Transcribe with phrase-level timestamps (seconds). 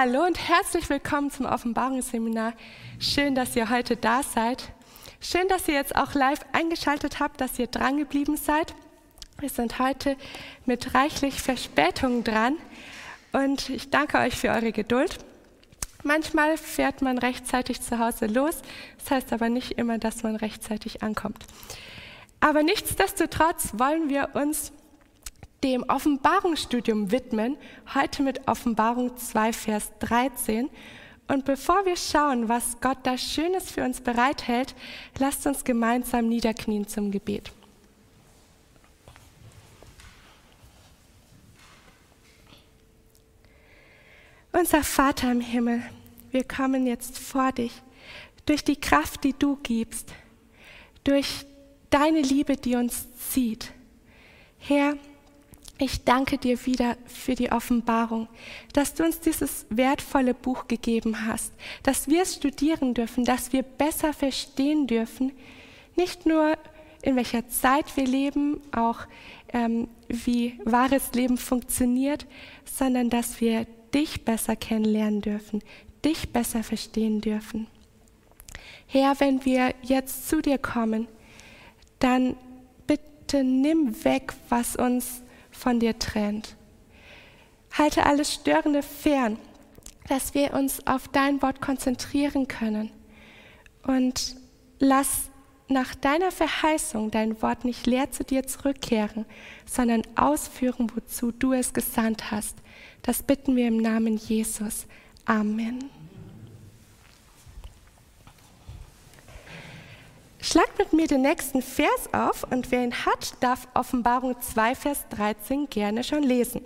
[0.00, 2.52] Hallo und herzlich willkommen zum Offenbarungsseminar.
[3.00, 4.62] Schön, dass ihr heute da seid.
[5.20, 8.76] Schön, dass ihr jetzt auch live eingeschaltet habt, dass ihr dran geblieben seid.
[9.40, 10.16] Wir sind heute
[10.66, 12.54] mit reichlich Verspätung dran
[13.32, 15.18] und ich danke euch für eure Geduld.
[16.04, 18.62] Manchmal fährt man rechtzeitig zu Hause los,
[19.00, 21.44] das heißt aber nicht immer, dass man rechtzeitig ankommt.
[22.38, 24.70] Aber nichtsdestotrotz wollen wir uns
[25.64, 27.56] dem Offenbarungsstudium widmen,
[27.94, 30.70] heute mit Offenbarung 2, Vers 13.
[31.26, 34.74] Und bevor wir schauen, was Gott da Schönes für uns bereithält,
[35.18, 37.52] lasst uns gemeinsam niederknien zum Gebet.
[44.52, 45.82] Unser Vater im Himmel,
[46.30, 47.72] wir kommen jetzt vor dich
[48.46, 50.14] durch die Kraft, die du gibst,
[51.04, 51.44] durch
[51.90, 53.70] deine Liebe, die uns zieht.
[54.58, 54.96] Herr,
[55.78, 58.28] ich danke dir wieder für die Offenbarung,
[58.72, 63.62] dass du uns dieses wertvolle Buch gegeben hast, dass wir es studieren dürfen, dass wir
[63.62, 65.32] besser verstehen dürfen,
[65.96, 66.56] nicht nur
[67.02, 69.06] in welcher Zeit wir leben, auch
[69.52, 72.26] ähm, wie wahres Leben funktioniert,
[72.64, 75.62] sondern dass wir dich besser kennenlernen dürfen,
[76.04, 77.68] dich besser verstehen dürfen.
[78.86, 81.08] Herr, wenn wir jetzt zu dir kommen,
[81.98, 82.36] dann
[82.86, 85.22] bitte nimm weg, was uns
[85.58, 86.56] von dir trennt.
[87.72, 89.38] Halte alles Störende fern,
[90.08, 92.90] dass wir uns auf dein Wort konzentrieren können.
[93.82, 94.36] Und
[94.78, 95.30] lass
[95.68, 99.26] nach deiner Verheißung dein Wort nicht leer zu dir zurückkehren,
[99.66, 102.56] sondern ausführen, wozu du es gesandt hast.
[103.02, 104.86] Das bitten wir im Namen Jesus.
[105.26, 105.97] Amen.
[110.40, 115.04] Schlagt mit mir den nächsten Vers auf und wer ihn hat, darf Offenbarung 2, Vers
[115.10, 116.62] 13 gerne schon lesen.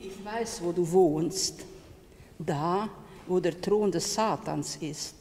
[0.00, 1.64] Ich weiß, wo du wohnst,
[2.38, 2.88] da,
[3.26, 5.16] wo der Thron des Satans ist.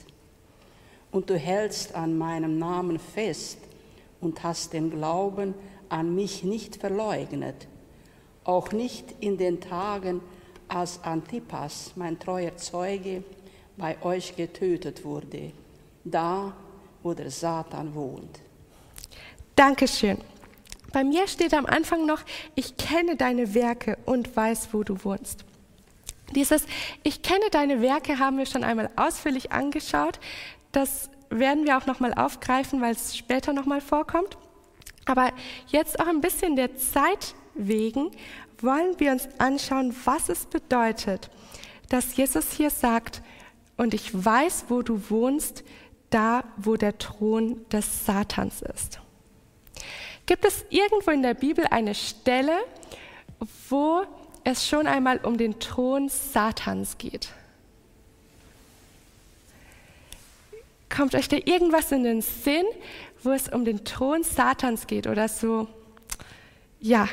[1.11, 3.57] Und du hältst an meinem Namen fest
[4.21, 5.53] und hast den Glauben
[5.89, 7.67] an mich nicht verleugnet,
[8.47, 10.21] auch nicht in den Tagen,
[10.67, 13.23] als Antipas, mein treuer Zeuge,
[13.77, 15.51] bei euch getötet wurde,
[16.03, 16.53] da,
[17.03, 18.39] wo der Satan wohnt.
[19.55, 20.17] Dankeschön.
[20.91, 22.21] Bei mir steht am Anfang noch,
[22.55, 25.45] ich kenne deine Werke und weiß, wo du wohnst.
[26.35, 26.65] Dieses
[27.03, 30.19] Ich kenne deine Werke haben wir schon einmal ausführlich angeschaut.
[30.71, 34.37] Das werden wir auch nochmal aufgreifen, weil es später nochmal vorkommt.
[35.05, 35.31] Aber
[35.67, 38.11] jetzt auch ein bisschen der Zeit wegen
[38.59, 41.29] wollen wir uns anschauen, was es bedeutet,
[41.89, 43.21] dass Jesus hier sagt,
[43.77, 45.63] und ich weiß, wo du wohnst,
[46.09, 48.99] da, wo der Thron des Satans ist.
[50.25, 52.57] Gibt es irgendwo in der Bibel eine Stelle,
[53.69, 54.03] wo
[54.43, 57.29] es schon einmal um den Thron Satans geht?
[60.89, 62.65] Kommt euch da irgendwas in den Sinn,
[63.23, 65.67] wo es um den Thron Satans geht oder so?
[66.79, 67.07] Ja,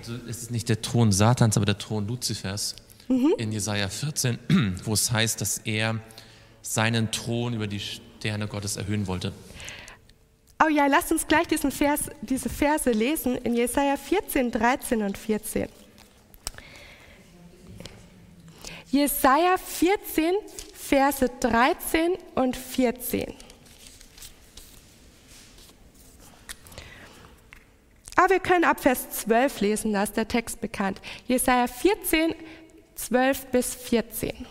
[0.00, 2.74] also es ist nicht der Thron Satans, aber der Thron Luzifers
[3.08, 3.34] mhm.
[3.38, 4.38] in Jesaja 14,
[4.84, 6.00] wo es heißt, dass er
[6.62, 9.32] seinen Thron über die Sterne Gottes erhöhen wollte.
[10.62, 15.16] Oh ja, lasst uns gleich diesen Vers, diese Verse lesen in Jesaja 14, 13 und
[15.16, 15.68] 14.
[18.90, 20.34] Jesaja 14,
[20.74, 23.32] Verse 13 und 14.
[28.20, 31.00] Aber wir können ab Vers 12 lesen, da ist der Text bekannt.
[31.26, 32.34] Jesaja 14,
[32.94, 34.46] 12 bis 14.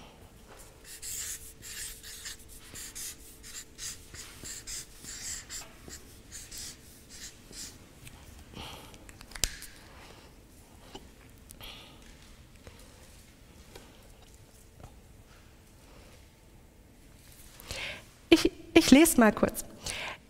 [18.32, 19.69] Ich, ich lese mal kurz.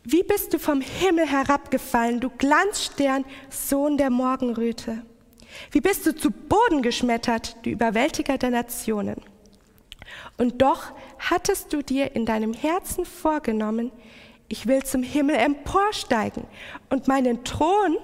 [0.03, 5.03] Wie bist du vom Himmel herabgefallen, du Glanzstern, Sohn der Morgenröte?
[5.71, 9.21] Wie bist du zu Boden geschmettert, du Überwältiger der Nationen?
[10.37, 13.91] Und doch hattest du dir in deinem Herzen vorgenommen,
[14.47, 16.45] ich will zum Himmel emporsteigen
[16.89, 17.97] und meinen Thron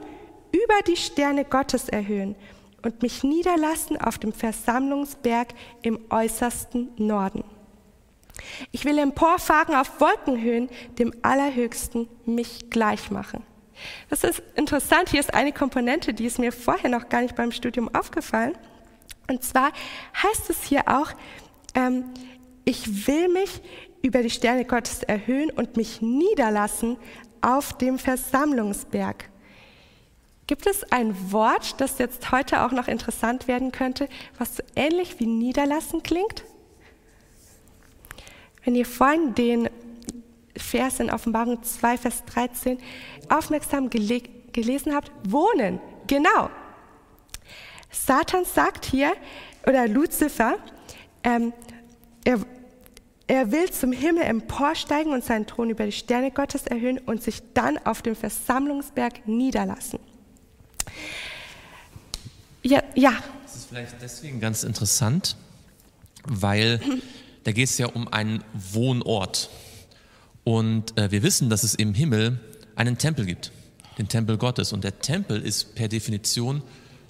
[0.52, 2.36] über die Sterne Gottes erhöhen
[2.84, 7.44] und mich niederlassen auf dem Versammlungsberg im äußersten Norden.
[8.72, 13.44] Ich will emporfahren auf Wolkenhöhen, dem Allerhöchsten mich gleich machen.
[14.10, 15.10] Das ist interessant.
[15.10, 18.58] Hier ist eine Komponente, die ist mir vorher noch gar nicht beim Studium aufgefallen.
[19.28, 19.72] Und zwar
[20.22, 21.12] heißt es hier auch,
[21.74, 22.06] ähm,
[22.64, 23.62] ich will mich
[24.02, 26.98] über die Sterne Gottes erhöhen und mich niederlassen
[27.42, 29.30] auf dem Versammlungsberg.
[30.48, 35.20] Gibt es ein Wort, das jetzt heute auch noch interessant werden könnte, was so ähnlich
[35.20, 36.44] wie niederlassen klingt?
[38.66, 39.70] Wenn ihr vorhin den
[40.58, 42.80] Vers in Offenbarung 2, Vers 13
[43.30, 44.22] aufmerksam gele
[44.52, 46.50] gelesen habt, wohnen, genau.
[47.92, 49.14] Satan sagt hier,
[49.68, 50.56] oder Luzifer,
[51.24, 51.52] ähm,
[52.24, 52.40] er,
[53.28, 57.42] er will zum Himmel emporsteigen und seinen Thron über die Sterne Gottes erhöhen und sich
[57.54, 60.00] dann auf dem Versammlungsberg niederlassen.
[62.64, 63.14] Ja, ja.
[63.44, 65.36] Das ist vielleicht deswegen ganz interessant,
[66.24, 66.80] weil
[67.46, 69.50] da geht es ja um einen Wohnort.
[70.44, 72.40] Und äh, wir wissen, dass es im Himmel
[72.76, 73.52] einen Tempel gibt,
[73.98, 74.74] den Tempel Gottes.
[74.74, 76.62] Und der Tempel ist per Definition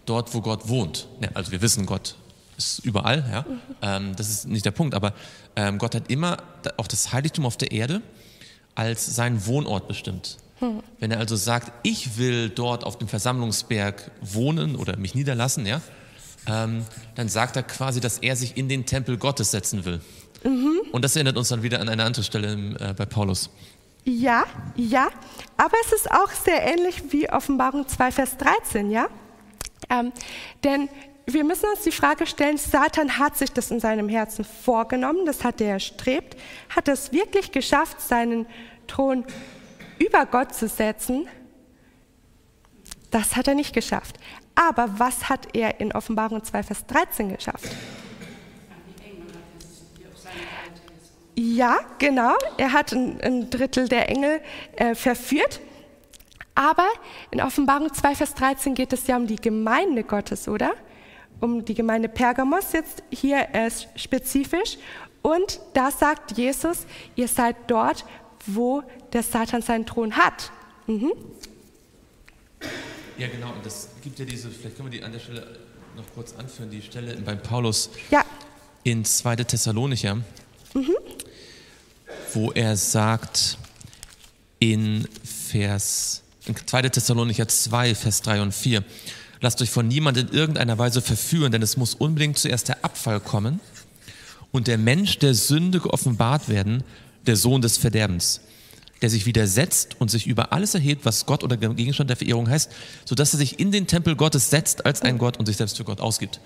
[0.05, 1.07] dort, wo Gott wohnt.
[1.21, 2.15] Ja, also wir wissen, Gott
[2.57, 3.45] ist überall, ja.
[3.81, 5.13] Ähm, das ist nicht der Punkt, aber
[5.55, 6.37] ähm, Gott hat immer
[6.77, 8.01] auch das Heiligtum auf der Erde
[8.75, 10.37] als seinen Wohnort bestimmt.
[10.99, 15.81] Wenn er also sagt, ich will dort auf dem Versammlungsberg wohnen oder mich niederlassen, ja,
[16.47, 16.85] ähm,
[17.15, 19.99] dann sagt er quasi, dass er sich in den Tempel Gottes setzen will.
[20.45, 20.81] Mhm.
[20.91, 23.49] Und das erinnert uns dann wieder an eine andere Stelle äh, bei Paulus.
[24.03, 24.43] Ja,
[24.75, 25.07] ja,
[25.57, 29.07] aber es ist auch sehr ähnlich wie Offenbarung 2, Vers 13, ja?
[29.89, 30.11] Ähm,
[30.63, 30.89] denn
[31.25, 35.43] wir müssen uns die Frage stellen, Satan hat sich das in seinem Herzen vorgenommen, das
[35.43, 36.37] hat er erstrebt,
[36.69, 38.45] hat es wirklich geschafft, seinen
[38.85, 39.25] Thron
[39.97, 41.27] über Gott zu setzen?
[43.09, 44.17] Das hat er nicht geschafft.
[44.53, 47.69] Aber was hat er in Offenbarung 2, Vers 13 geschafft?
[51.35, 52.33] Ja, genau.
[52.57, 54.41] Er hat ein, ein Drittel der Engel
[54.75, 55.59] äh, verführt.
[56.55, 56.87] Aber
[57.31, 60.73] in Offenbarung 2, Vers 13 geht es ja um die Gemeinde Gottes, oder?
[61.41, 64.77] Um die Gemeinde Pergamos jetzt hier äh, spezifisch.
[65.21, 66.85] Und da sagt Jesus,
[67.15, 68.05] ihr seid dort,
[68.45, 70.51] wo der Satan seinen Thron hat.
[70.87, 71.11] Mhm.
[73.17, 73.51] Ja, genau.
[73.51, 75.59] Und das gibt ja diese, vielleicht können wir die an der Stelle
[75.95, 78.23] noch kurz anführen, die Stelle beim Paulus ja.
[78.83, 79.37] in 2.
[79.37, 80.15] Thessalonicher,
[80.73, 80.95] mhm.
[82.33, 83.57] Wo er sagt
[84.59, 86.83] in Vers, in 2.
[86.89, 88.83] Thessalonicher 2, Vers 3 und 4,
[89.41, 93.19] lasst euch von niemand in irgendeiner Weise verführen, denn es muss unbedingt zuerst der Abfall
[93.19, 93.59] kommen
[94.51, 96.83] und der Mensch der Sünde geoffenbart werden,
[97.25, 98.41] der Sohn des Verderbens,
[99.01, 102.71] der sich widersetzt und sich über alles erhebt, was Gott oder Gegenstand der Verehrung heißt,
[103.03, 105.83] sodass er sich in den Tempel Gottes setzt als ein Gott und sich selbst für
[105.83, 106.39] Gott ausgibt.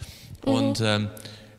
[0.46, 0.52] Mhm.
[0.52, 1.10] Und ähm,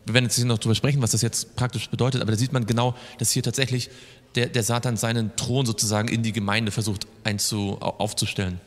[0.07, 2.67] wir werden jetzt noch darüber sprechen, was das jetzt praktisch bedeutet, aber da sieht man
[2.67, 3.91] genau, dass hier tatsächlich
[4.35, 8.61] der, der Satan seinen Thron sozusagen in die Gemeinde versucht einzu, aufzustellen.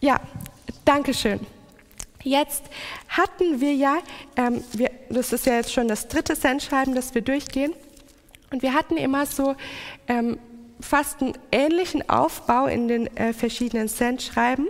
[0.00, 0.20] Ja,
[0.84, 1.40] danke schön.
[2.22, 2.64] Jetzt
[3.08, 3.98] hatten wir ja,
[4.36, 7.72] ähm, wir, das ist ja jetzt schon das dritte Sendschreiben, das wir durchgehen.
[8.50, 9.54] Und wir hatten immer so
[10.08, 10.38] ähm,
[10.80, 14.68] fast einen ähnlichen Aufbau in den äh, verschiedenen Sendschreiben.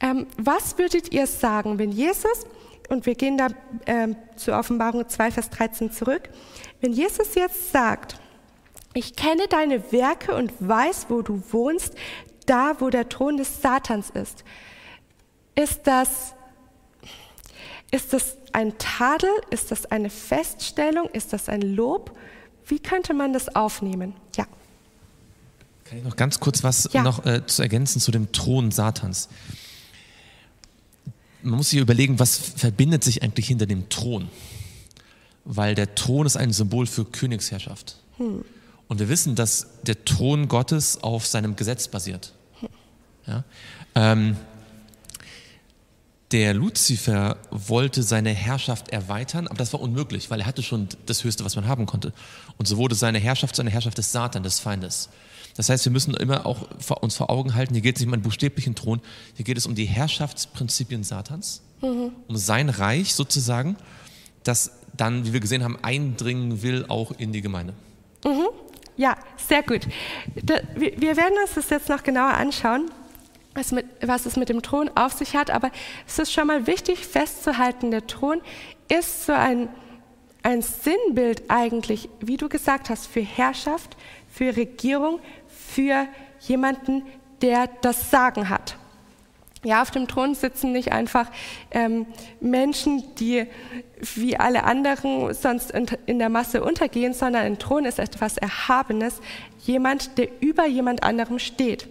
[0.00, 2.46] Ähm, was würdet ihr sagen, wenn Jesus,
[2.88, 3.48] und wir gehen da
[3.86, 6.28] ähm, zur Offenbarung 2, Vers 13 zurück,
[6.80, 8.16] wenn Jesus jetzt sagt,
[8.94, 11.94] ich kenne deine Werke und weiß, wo du wohnst,
[12.46, 14.44] da, wo der Thron des Satans ist.
[15.54, 16.34] Ist das,
[17.90, 19.30] ist das ein Tadel?
[19.50, 21.08] Ist das eine Feststellung?
[21.12, 22.16] Ist das ein Lob?
[22.66, 24.14] Wie könnte man das aufnehmen?
[24.36, 24.46] Ja.
[25.84, 27.02] Kann ich noch ganz kurz was ja.
[27.02, 29.28] noch äh, zu ergänzen zu dem Thron Satans?
[31.44, 34.28] Man muss sich überlegen, was verbindet sich eigentlich hinter dem Thron?
[35.44, 37.96] Weil der Thron ist ein Symbol für Königsherrschaft.
[38.16, 38.44] Hm.
[38.88, 42.32] Und wir wissen, dass der Thron Gottes auf seinem Gesetz basiert.
[42.60, 42.68] Hm.
[43.26, 43.44] Ja?
[43.94, 44.36] Ähm,
[46.32, 51.22] der Luzifer wollte seine Herrschaft erweitern, aber das war unmöglich, weil er hatte schon das
[51.22, 52.12] Höchste, was man haben konnte.
[52.56, 55.10] Und so wurde seine Herrschaft zu einer Herrschaft des Satan, des Feindes.
[55.56, 56.66] Das heißt, wir müssen immer auch
[57.00, 59.00] uns vor Augen halten, hier geht es nicht um einen buchstäblichen Thron,
[59.34, 62.12] hier geht es um die Herrschaftsprinzipien Satans, mhm.
[62.26, 63.76] um sein Reich sozusagen,
[64.42, 67.74] das dann, wie wir gesehen haben, eindringen will auch in die Gemeinde.
[68.24, 68.48] Mhm.
[68.96, 69.88] Ja, sehr gut.
[70.34, 72.90] Wir werden uns das jetzt noch genauer anschauen
[73.54, 75.70] was, mit, was es mit dem Thron auf sich hat, aber
[76.06, 78.40] es ist schon mal wichtig festzuhalten, der Thron
[78.88, 79.68] ist so ein,
[80.42, 83.96] ein Sinnbild eigentlich, wie du gesagt hast, für Herrschaft,
[84.28, 85.20] für Regierung,
[85.74, 86.06] für
[86.40, 87.02] jemanden,
[87.42, 88.76] der das Sagen hat.
[89.64, 91.30] Ja, auf dem Thron sitzen nicht einfach
[91.70, 92.06] ähm,
[92.38, 93.46] Menschen, die
[94.14, 99.20] wie alle anderen sonst in, in der Masse untergehen, sondern ein Thron ist etwas Erhabenes,
[99.60, 101.88] jemand, der über jemand anderem steht.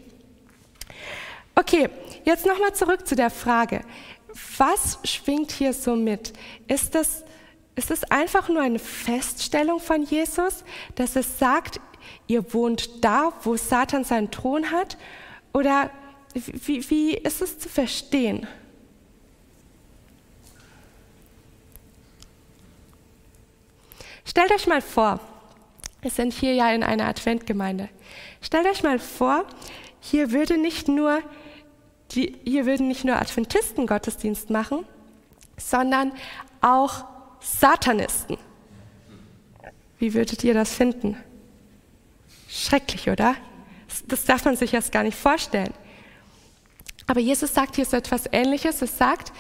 [1.56, 1.90] Okay,
[2.26, 3.82] jetzt nochmal zurück zu der Frage.
[4.58, 6.34] Was schwingt hier so mit?
[6.68, 7.24] Ist das
[7.76, 10.64] Ist es einfach nur eine Feststellung von Jesus,
[10.96, 11.80] dass es sagt,
[12.28, 14.98] ihr wohnt da, wo Satan seinen Thron hat?
[15.54, 15.90] Oder
[16.34, 18.48] wie, wie ist es zu verstehen?
[24.26, 25.20] Stellt euch mal vor,
[26.02, 27.90] wir sind hier ja in einer Adventgemeinde.
[28.42, 29.46] Stellt euch mal vor,
[30.00, 31.22] hier würde nicht nur
[32.12, 34.86] die, hier würden nicht nur Adventisten Gottesdienst machen,
[35.58, 36.14] sondern
[36.62, 37.06] auch
[37.44, 38.38] Satanisten.
[40.00, 41.18] Wie würdet ihr das finden?
[42.50, 43.36] Schrecklich, oder?
[44.08, 45.74] Das darf man sich erst gar nicht vorstellen.
[47.08, 48.82] Aber Jesus sagt hier so etwas Ähnliches.
[48.82, 49.34] Es sagt,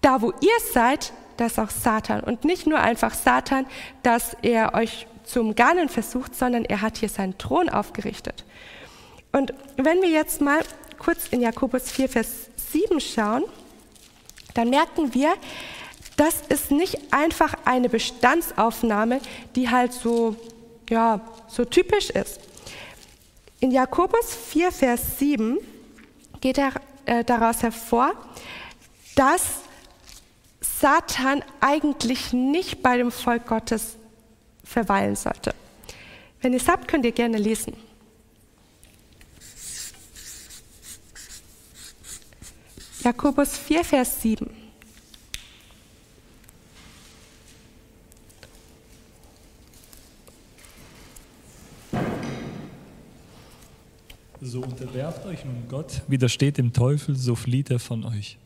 [0.00, 2.20] da wo ihr seid, da ist auch Satan.
[2.20, 3.66] Und nicht nur einfach Satan,
[4.02, 8.44] dass er euch zum Garnen versucht, sondern er hat hier seinen Thron aufgerichtet.
[9.32, 10.60] Und wenn wir jetzt mal
[10.98, 13.44] kurz in Jakobus 4, Vers 7 schauen,
[14.54, 15.34] dann merken wir,
[16.20, 19.22] das ist nicht einfach eine Bestandsaufnahme,
[19.56, 20.36] die halt so,
[20.90, 22.40] ja, so typisch ist.
[23.58, 25.56] In Jakobus 4, Vers 7
[26.42, 26.74] geht er
[27.06, 28.12] äh, daraus hervor,
[29.14, 29.42] dass
[30.60, 33.96] Satan eigentlich nicht bei dem Volk Gottes
[34.62, 35.54] verweilen sollte.
[36.42, 37.74] Wenn ihr es habt, könnt ihr gerne lesen.
[43.02, 44.59] Jakobus 4, Vers 7.
[54.42, 58.38] So unterwerft euch nun Gott, widersteht dem Teufel, so flieht er von euch.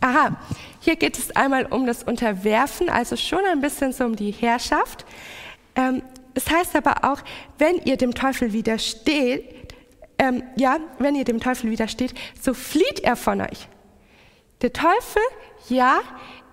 [0.00, 0.40] Aha,
[0.80, 5.04] hier geht es einmal um das Unterwerfen, also schon ein bisschen so um die Herrschaft.
[5.76, 6.02] Ähm,
[6.34, 7.20] es heißt aber auch,
[7.58, 9.74] wenn ihr dem Teufel widersteht,
[10.18, 13.68] ähm, ja, wenn ihr dem Teufel widersteht, so flieht er von euch.
[14.62, 15.22] Der Teufel,
[15.68, 16.00] ja,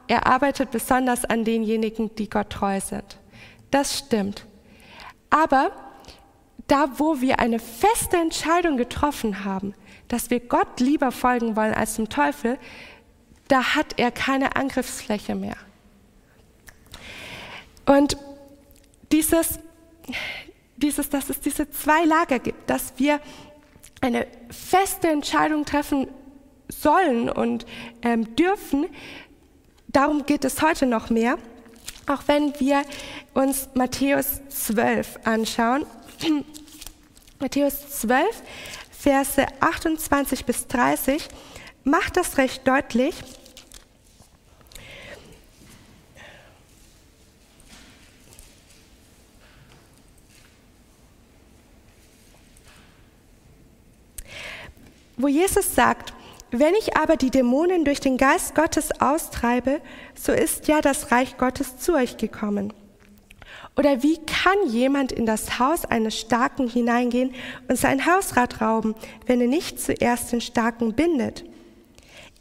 [0.08, 3.18] er arbeitet besonders an denjenigen, die Gott treu sind.
[3.72, 4.46] Das stimmt.
[5.30, 5.72] Aber
[6.72, 9.74] da, wo wir eine feste Entscheidung getroffen haben,
[10.08, 12.58] dass wir Gott lieber folgen wollen als dem Teufel,
[13.48, 15.58] da hat er keine Angriffsfläche mehr.
[17.86, 18.18] Und
[19.12, 19.60] dieses,
[20.78, 23.20] dieses, dass es diese zwei Lager gibt, dass wir
[24.02, 26.08] eine feste Entscheidung treffen
[26.70, 27.66] sollen und
[28.02, 28.86] ähm, dürfen.
[29.88, 31.38] Darum geht es heute noch mehr.
[32.08, 32.84] Auch wenn wir
[33.34, 35.86] uns Matthäus 12 anschauen.
[37.40, 38.26] Matthäus 12,
[38.92, 41.28] Verse 28 bis 30
[41.84, 43.16] macht das recht deutlich.
[55.16, 56.14] Wo Jesus sagt,
[56.52, 59.82] wenn ich aber die Dämonen durch den Geist Gottes austreibe,
[60.16, 62.74] so ist ja das Reich Gottes zu euch gekommen.
[63.80, 67.34] Oder wie kann jemand in das Haus eines Starken hineingehen
[67.70, 68.94] und sein Hausrat rauben,
[69.26, 71.46] wenn er nicht zuerst den Starken bindet?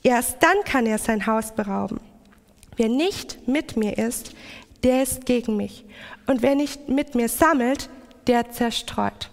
[0.02, 2.00] Erst dann kann er sein Haus berauben.
[2.76, 4.32] Wer nicht mit mir ist,
[4.82, 5.84] der ist gegen mich.
[6.26, 7.88] Und wer nicht mit mir sammelt,
[8.26, 9.30] der zerstreut.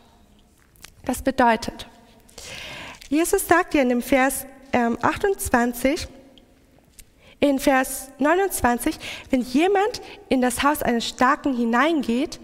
[1.05, 1.87] Das bedeutet,
[3.09, 6.14] Jesus sagt ja in dem Vers 28, ähm,
[7.39, 8.97] in Vers 29,
[9.29, 12.39] wenn jemand in das Haus eines Starken hineingeht,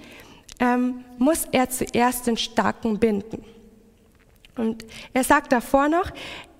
[0.59, 3.43] ähm, muss er zuerst den Starken binden.
[4.55, 6.11] Und er sagt davor noch,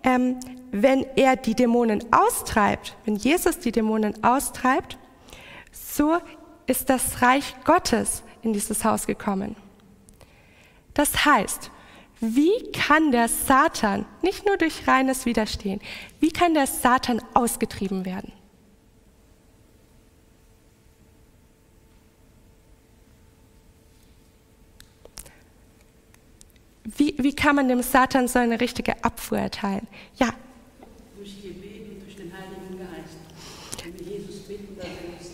[0.04, 0.40] ähm,
[0.72, 4.98] wenn er die Dämonen austreibt, wenn Jesus die Dämonen austreibt,
[5.72, 6.18] so
[6.66, 9.56] ist das Reich Gottes in dieses Haus gekommen.
[10.94, 11.70] Das heißt,
[12.22, 15.82] wie kann der Satan nicht nur durch reines Widerstehen,
[16.20, 18.32] wie kann der Satan ausgetrieben werden?
[26.84, 29.88] Wie, wie kann man dem Satan so eine richtige Abfuhr erteilen?
[30.16, 30.30] Ja.
[31.16, 33.84] Durch Gebet und durch den Heiligen Geist.
[33.84, 35.32] Wenn wir Jesus bitten, dass er uns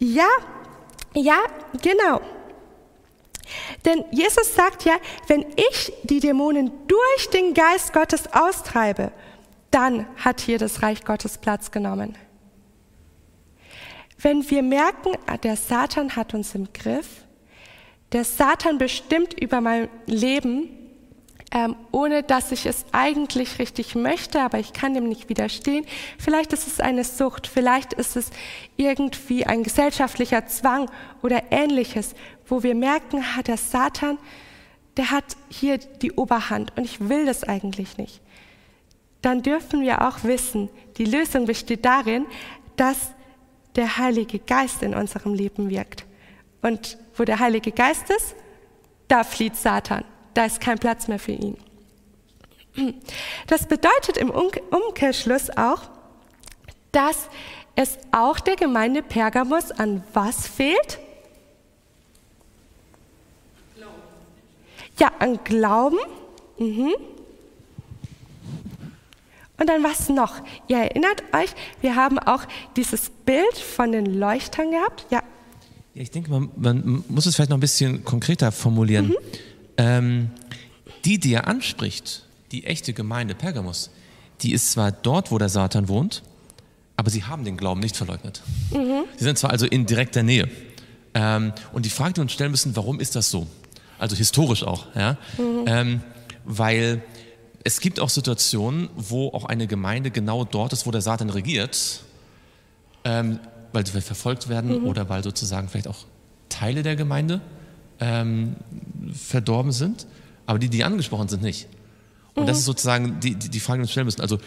[0.00, 0.28] Ja,
[1.14, 1.38] ja,
[1.80, 2.37] genau.
[3.84, 4.94] Denn Jesus sagt ja,
[5.26, 9.12] wenn ich die Dämonen durch den Geist Gottes austreibe,
[9.70, 12.16] dann hat hier das Reich Gottes Platz genommen.
[14.20, 17.24] Wenn wir merken, ah, der Satan hat uns im Griff,
[18.12, 20.70] der Satan bestimmt über mein Leben,
[21.50, 25.86] ähm, ohne dass ich es eigentlich richtig möchte, aber ich kann dem nicht widerstehen.
[26.18, 28.30] Vielleicht ist es eine Sucht, vielleicht ist es
[28.76, 30.90] irgendwie ein gesellschaftlicher Zwang
[31.22, 32.14] oder ähnliches,
[32.46, 34.18] wo wir merken, hat der Satan,
[34.96, 38.20] der hat hier die Oberhand und ich will das eigentlich nicht.
[39.22, 42.26] Dann dürfen wir auch wissen, die Lösung besteht darin,
[42.76, 43.12] dass
[43.74, 46.04] der Heilige Geist in unserem Leben wirkt.
[46.62, 48.34] Und wo der Heilige Geist ist,
[49.08, 50.04] da flieht Satan.
[50.38, 51.56] Da ist kein Platz mehr für ihn.
[53.48, 55.90] Das bedeutet im Umkehrschluss auch,
[56.92, 57.28] dass
[57.74, 61.00] es auch der Gemeinde Pergamos an was fehlt?
[63.74, 63.92] Glauben.
[65.00, 65.98] Ja, an Glauben.
[66.56, 66.94] Mhm.
[69.58, 70.36] Und dann was noch?
[70.68, 72.44] Ihr erinnert euch, wir haben auch
[72.76, 75.04] dieses Bild von den Leuchtern gehabt.
[75.10, 75.20] Ja.
[75.94, 79.08] ja ich denke, man, man, muss es vielleicht noch ein bisschen konkreter formulieren.
[79.08, 79.16] Mhm.
[79.78, 80.30] Ähm,
[81.04, 83.90] die, die er anspricht, die echte Gemeinde Pergamos,
[84.42, 86.22] die ist zwar dort, wo der Satan wohnt,
[86.96, 88.42] aber sie haben den Glauben nicht verleugnet.
[88.72, 89.04] Mhm.
[89.16, 90.48] Sie sind zwar also in direkter Nähe.
[91.14, 93.46] Ähm, und die Frage, die wir uns stellen müssen, warum ist das so?
[93.98, 94.86] Also historisch auch.
[94.94, 95.16] Ja?
[95.38, 95.64] Mhm.
[95.66, 96.00] Ähm,
[96.44, 97.02] weil
[97.64, 102.00] es gibt auch Situationen, wo auch eine Gemeinde genau dort ist, wo der Satan regiert,
[103.04, 103.40] ähm,
[103.72, 104.86] weil sie verfolgt werden mhm.
[104.86, 106.06] oder weil sozusagen vielleicht auch
[106.48, 107.40] Teile der Gemeinde
[108.00, 108.56] ähm,
[109.12, 110.06] verdorben sind,
[110.46, 111.66] aber die, die angesprochen sind, nicht.
[112.34, 112.46] Und mhm.
[112.46, 114.20] das ist sozusagen die, die, die Frage, die wir uns stellen müssen.
[114.20, 114.38] Also,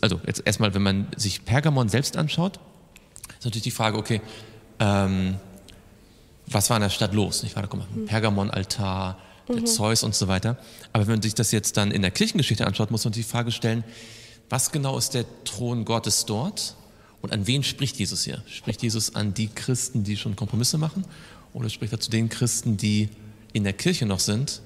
[0.00, 2.60] also jetzt erstmal, wenn man sich Pergamon selbst anschaut,
[3.38, 4.20] ist natürlich die Frage, okay,
[4.78, 5.36] ähm,
[6.46, 7.42] was war in der Stadt los?
[7.42, 7.62] Nicht wahr?
[7.62, 8.06] Da kommt mhm.
[8.06, 9.66] Pergamon-Altar, der mhm.
[9.66, 10.58] Zeus und so weiter.
[10.92, 13.30] Aber wenn man sich das jetzt dann in der Kirchengeschichte anschaut, muss man sich die
[13.30, 13.84] Frage stellen,
[14.50, 16.74] was genau ist der Thron Gottes dort
[17.20, 18.42] und an wen spricht Jesus hier?
[18.46, 21.04] Spricht Jesus an die Christen, die schon Kompromisse machen
[21.52, 23.08] oder spricht er zu den Christen, die
[23.52, 24.60] in der Kirche noch sind,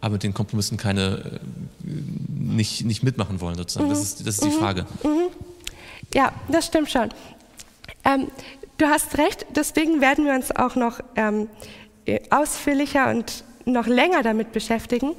[0.00, 1.40] aber mit den Kompromissen keine,
[1.84, 1.90] äh,
[2.28, 3.86] nicht, nicht mitmachen wollen sozusagen?
[3.86, 3.90] Mhm.
[3.90, 4.58] Das ist, das ist die mhm.
[4.58, 4.86] Frage.
[5.02, 5.28] Mhm.
[6.14, 7.10] Ja, das stimmt schon.
[8.04, 8.28] Ähm,
[8.78, 11.48] du hast recht, deswegen werden wir uns auch noch ähm,
[12.30, 15.14] ausführlicher und noch länger damit beschäftigen.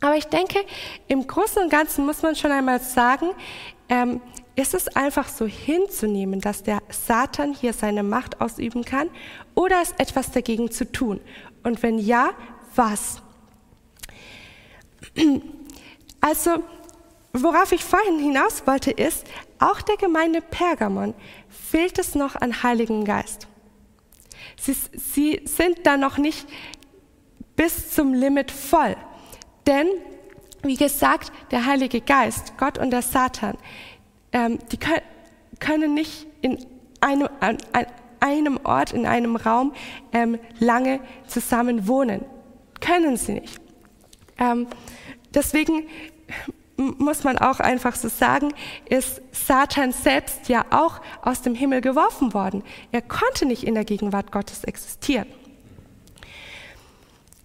[0.00, 0.58] Aber ich denke,
[1.08, 3.30] im Großen und Ganzen muss man schon einmal sagen,
[3.88, 4.20] ähm,
[4.58, 9.08] ist es einfach so hinzunehmen, dass der Satan hier seine Macht ausüben kann
[9.54, 11.20] oder ist etwas dagegen zu tun?
[11.62, 12.30] Und wenn ja,
[12.74, 13.22] was?
[16.20, 16.64] Also,
[17.32, 19.24] worauf ich vorhin hinaus wollte, ist,
[19.60, 21.14] auch der Gemeinde Pergamon
[21.48, 23.46] fehlt es noch an Heiligen Geist.
[24.56, 26.48] Sie, sie sind da noch nicht
[27.54, 28.96] bis zum Limit voll.
[29.68, 29.86] Denn,
[30.62, 33.56] wie gesagt, der Heilige Geist, Gott und der Satan,
[34.32, 35.02] ähm, die können,
[35.60, 36.64] können nicht in
[37.00, 37.58] einem, an,
[38.20, 39.72] einem Ort, in einem Raum
[40.12, 42.24] ähm, lange zusammen wohnen.
[42.80, 43.60] Können sie nicht.
[44.38, 44.66] Ähm,
[45.34, 45.84] deswegen
[46.76, 48.54] muss man auch einfach so sagen,
[48.88, 52.62] ist Satan selbst ja auch aus dem Himmel geworfen worden.
[52.92, 55.26] Er konnte nicht in der Gegenwart Gottes existieren.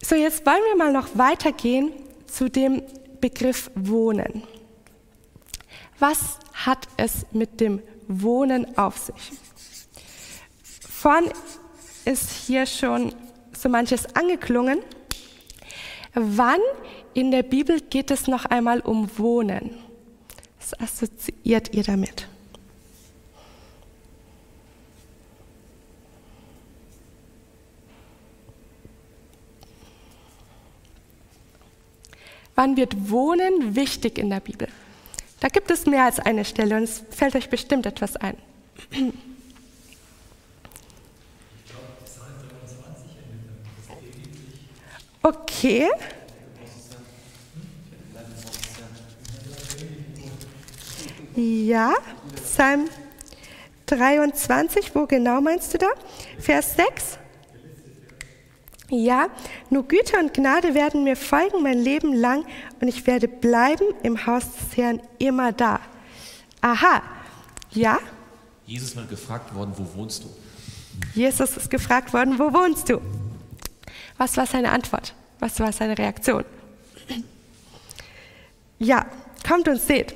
[0.03, 1.91] So, jetzt wollen wir mal noch weitergehen
[2.27, 2.83] zu dem
[3.21, 4.43] Begriff Wohnen.
[5.97, 9.31] Was hat es mit dem Wohnen auf sich?
[10.89, 11.31] Vorhin
[12.05, 13.13] ist hier schon
[13.53, 14.79] so manches angeklungen.
[16.13, 16.59] Wann
[17.13, 19.71] in der Bibel geht es noch einmal um Wohnen?
[20.59, 22.27] Was assoziiert ihr damit?
[32.55, 34.67] Wann wird Wohnen wichtig in der Bibel?
[35.43, 38.37] Da gibt es mehr als eine Stelle und es fällt euch bestimmt etwas ein.
[45.21, 45.89] Okay.
[51.35, 51.93] Ja,
[52.41, 52.87] Psalm
[53.87, 55.87] 23, wo genau meinst du da?
[56.39, 57.19] Vers 6?
[58.89, 59.27] Ja,
[59.69, 62.45] nur Güte und Gnade werden mir folgen mein Leben lang
[62.79, 65.79] und ich werde bleiben im Haus des Herrn immer da.
[66.61, 67.01] Aha,
[67.71, 67.97] ja?
[68.65, 70.29] Jesus ist mal gefragt worden, wo wohnst du?
[71.15, 73.01] Jesus ist gefragt worden, wo wohnst du?
[74.17, 75.13] Was war seine Antwort?
[75.39, 76.45] Was war seine Reaktion?
[78.79, 79.05] Ja,
[79.47, 80.13] kommt und seht.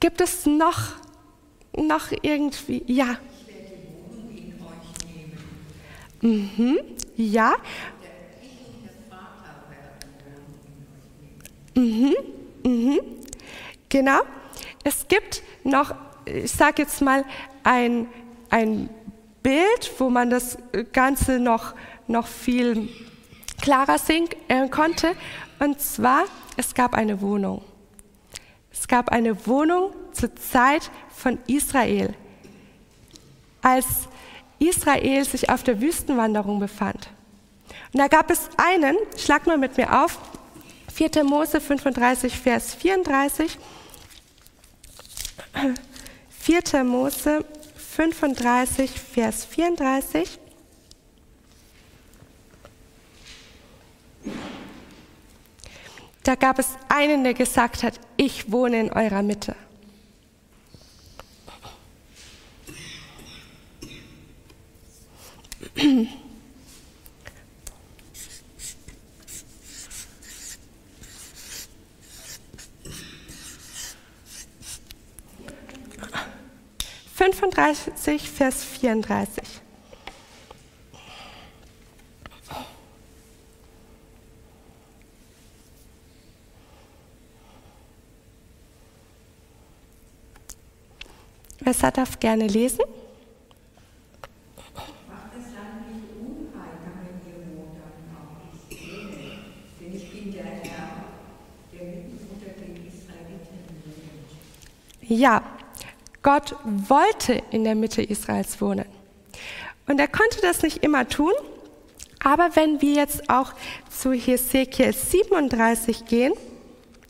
[0.00, 0.94] Gibt es noch,
[1.76, 3.18] noch irgendwie, ja,
[6.20, 6.78] Mhm.
[7.16, 7.54] Ja.
[11.74, 12.14] Mhm.
[12.62, 13.00] Mhm.
[13.88, 14.20] Genau.
[14.84, 17.24] Es gibt noch, ich sage jetzt mal,
[17.62, 18.06] ein,
[18.50, 18.88] ein
[19.42, 20.58] Bild, wo man das
[20.92, 21.74] Ganze noch,
[22.06, 22.88] noch viel
[23.60, 25.14] klarer sehen äh, konnte.
[25.58, 26.24] Und zwar,
[26.56, 27.62] es gab eine Wohnung.
[28.72, 32.14] Es gab eine Wohnung zur Zeit von Israel.
[33.62, 34.08] Als
[34.60, 37.08] Israel sich auf der Wüstenwanderung befand.
[37.92, 40.18] Und da gab es einen, schlag mal mit mir auf,
[40.92, 41.24] 4.
[41.24, 43.58] Mose 35, Vers 34.
[46.40, 46.84] 4.
[46.84, 47.44] Mose
[47.74, 50.38] 35, Vers 34.
[56.22, 59.56] Da gab es einen, der gesagt hat, ich wohne in eurer Mitte.
[77.14, 79.42] Fünfunddreißig, Vers 34.
[91.60, 92.84] Wer darf gerne lesen?
[105.10, 105.42] Ja,
[106.22, 108.84] Gott wollte in der Mitte Israels wohnen.
[109.88, 111.32] Und er konnte das nicht immer tun,
[112.22, 113.52] aber wenn wir jetzt auch
[113.90, 116.32] zu Hesekiel 37 gehen,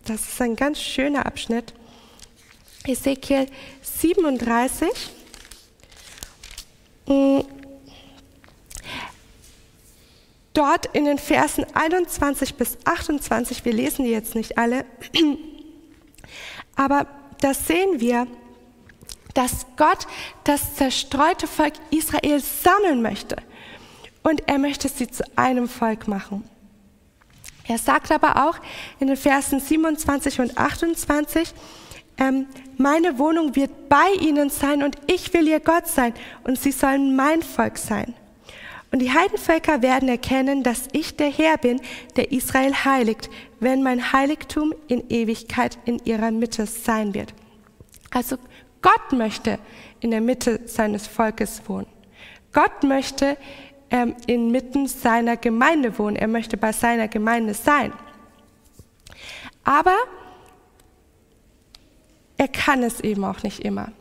[0.06, 1.74] das ist ein ganz schöner Abschnitt,
[2.86, 3.48] Hesekiel
[3.82, 4.88] 37,
[7.06, 7.40] mm,
[10.54, 14.86] dort in den Versen 21 bis 28, wir lesen die jetzt nicht alle,
[16.76, 18.26] aber da sehen wir,
[19.35, 20.07] dass Gott
[20.44, 23.37] das zerstreute Volk Israel sammeln möchte.
[24.22, 26.44] Und er möchte sie zu einem Volk machen.
[27.66, 28.59] Er sagt aber auch
[28.98, 31.55] in den Versen 27 und 28,
[32.18, 36.12] ähm, meine Wohnung wird bei ihnen sein und ich will ihr Gott sein
[36.44, 38.14] und sie sollen mein Volk sein.
[38.92, 41.81] Und die Heidenvölker werden erkennen, dass ich der Herr bin,
[42.16, 47.33] der Israel heiligt, wenn mein Heiligtum in Ewigkeit in ihrer Mitte sein wird.
[48.11, 48.37] Also
[48.83, 49.59] Gott möchte
[50.00, 51.87] in der Mitte seines Volkes wohnen.
[52.53, 53.37] Gott möchte
[53.90, 56.16] ähm, inmitten seiner Gemeinde wohnen.
[56.16, 57.92] Er möchte bei seiner Gemeinde sein.
[59.62, 59.96] Aber
[62.37, 63.92] er kann es eben auch nicht immer.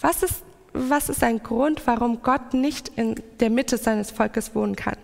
[0.00, 4.76] Was ist, was ist ein Grund, warum Gott nicht in der Mitte seines Volkes wohnen
[4.76, 4.96] kann?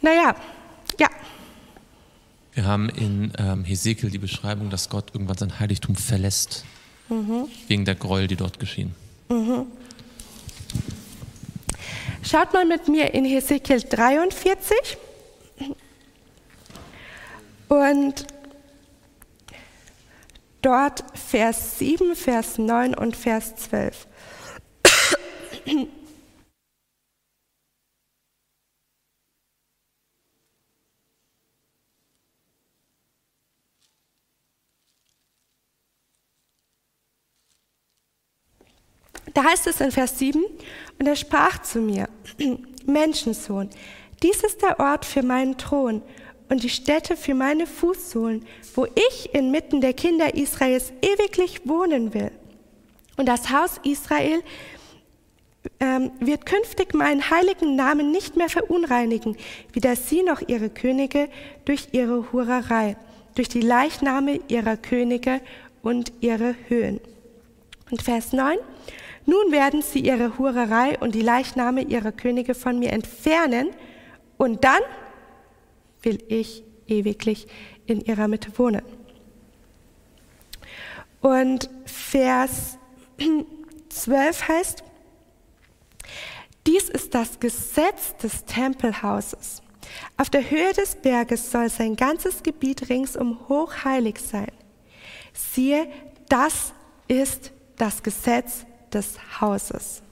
[0.00, 0.34] Naja,
[0.98, 1.08] ja.
[2.54, 6.64] Wir haben in ähm, Hesekiel die Beschreibung, dass Gott irgendwann sein Heiligtum verlässt.
[7.08, 7.48] Mhm.
[7.66, 8.94] Wegen der Gräuel, die dort geschehen.
[9.28, 9.66] Mhm.
[12.22, 14.98] Schaut mal mit mir in Hesekiel 43.
[17.68, 18.26] Und
[20.62, 24.06] dort Vers 7, Vers 9 und Vers 12.
[39.38, 40.42] Da heißt es in Vers 7,
[40.98, 42.08] und er sprach zu mir,
[42.86, 43.70] Menschensohn,
[44.20, 46.02] dies ist der Ort für meinen Thron
[46.48, 52.32] und die Stätte für meine Fußsohlen, wo ich inmitten der Kinder Israels ewiglich wohnen will.
[53.16, 54.42] Und das Haus Israel
[55.78, 59.36] ähm, wird künftig meinen heiligen Namen nicht mehr verunreinigen,
[59.72, 61.28] weder sie noch ihre Könige
[61.64, 62.96] durch ihre Hurerei,
[63.36, 65.40] durch die Leichname ihrer Könige
[65.82, 66.98] und ihre Höhen.
[67.88, 68.58] Und Vers 9,
[69.28, 73.68] nun werden sie ihre Hurerei und die Leichname ihrer Könige von mir entfernen
[74.38, 74.80] und dann
[76.00, 77.46] will ich ewiglich
[77.84, 78.80] in ihrer Mitte wohnen.
[81.20, 82.78] Und Vers
[83.90, 84.84] 12 heißt,
[86.66, 89.60] dies ist das Gesetz des Tempelhauses.
[90.16, 94.52] Auf der Höhe des Berges soll sein ganzes Gebiet ringsum hochheilig sein.
[95.34, 95.86] Siehe,
[96.30, 96.72] das
[97.08, 98.64] ist das Gesetz
[98.94, 100.02] des Hauses.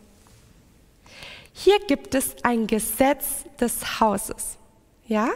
[1.53, 4.59] Hier gibt es ein Gesetz des Hauses.
[5.07, 5.31] Ja?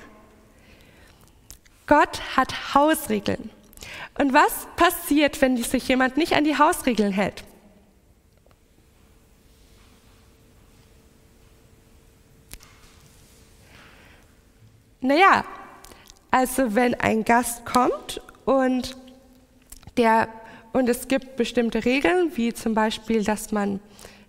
[1.86, 3.50] Gott hat Hausregeln.
[4.18, 7.42] Und was passiert, wenn sich jemand nicht an die Hausregeln hält?
[15.00, 15.44] Naja,
[16.30, 18.96] also wenn ein Gast kommt und
[19.96, 20.28] der
[20.72, 23.80] und es gibt bestimmte Regeln, wie zum Beispiel, dass man,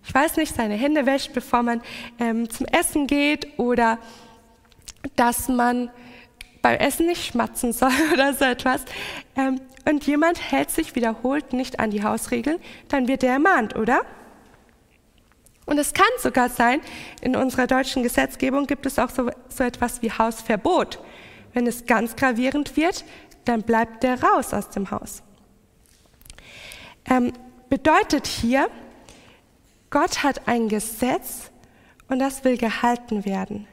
[0.04, 1.82] ich weiß nicht, seine Hände wäscht, bevor man
[2.18, 3.98] ähm, zum Essen geht oder
[5.16, 5.90] dass man
[6.62, 8.84] beim Essen nicht schmatzen soll oder so etwas.
[9.36, 14.02] Ähm, und jemand hält sich wiederholt nicht an die Hausregeln, dann wird er ermahnt, oder?
[15.66, 16.80] Und es kann sogar sein,
[17.20, 21.00] in unserer deutschen Gesetzgebung gibt es auch so, so etwas wie Hausverbot.
[21.52, 23.04] Wenn es ganz gravierend wird,
[23.44, 25.22] dann bleibt der raus aus dem Haus.
[27.06, 27.32] Ähm,
[27.68, 28.68] bedeutet hier,
[29.90, 31.50] Gott hat ein Gesetz
[32.08, 33.66] und das will gehalten werden.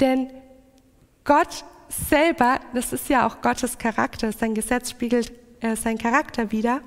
[0.00, 0.30] Denn
[1.24, 6.80] Gott selber, das ist ja auch Gottes Charakter, sein Gesetz spiegelt äh, seinen Charakter wider.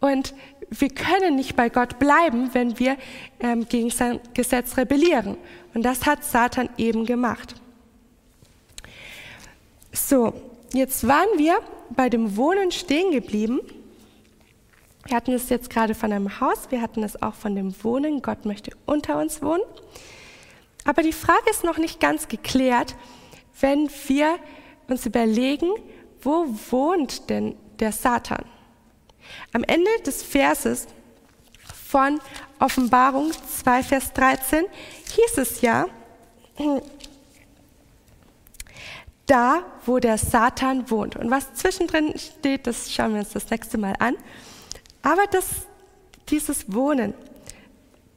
[0.00, 0.34] Und
[0.70, 2.96] wir können nicht bei Gott bleiben, wenn wir
[3.40, 5.36] ähm, gegen sein Gesetz rebellieren.
[5.72, 7.54] Und das hat Satan eben gemacht.
[9.92, 10.34] So,
[10.72, 11.58] jetzt waren wir
[11.90, 13.60] bei dem Wohnen stehen geblieben.
[15.06, 18.22] Wir hatten es jetzt gerade von einem Haus, wir hatten es auch von dem Wohnen.
[18.22, 19.62] Gott möchte unter uns wohnen.
[20.84, 22.96] Aber die Frage ist noch nicht ganz geklärt,
[23.60, 24.38] wenn wir
[24.88, 25.70] uns überlegen,
[26.22, 28.44] wo wohnt denn der Satan?
[29.52, 30.86] Am Ende des Verses
[31.88, 32.20] von
[32.58, 34.64] Offenbarung 2, Vers 13
[35.14, 35.86] hieß es ja,
[39.26, 41.16] da, wo der Satan wohnt.
[41.16, 44.16] Und was zwischendrin steht, das schauen wir uns das nächste Mal an.
[45.04, 45.44] Aber das,
[46.30, 47.12] dieses Wohnen,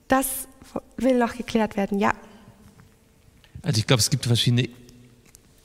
[0.08, 0.48] das
[0.96, 2.14] will noch geklärt werden, ja.
[3.62, 4.70] Also ich glaube, es gibt verschiedene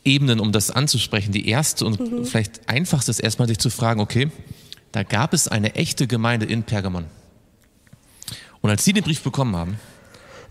[0.04, 1.30] Ebenen, um das anzusprechen.
[1.30, 2.24] Die erste und mhm.
[2.24, 4.32] vielleicht einfachste ist erstmal sich zu fragen, okay,
[4.90, 7.04] da gab es eine echte Gemeinde in Pergamon.
[8.60, 9.78] Und als sie den Brief bekommen haben,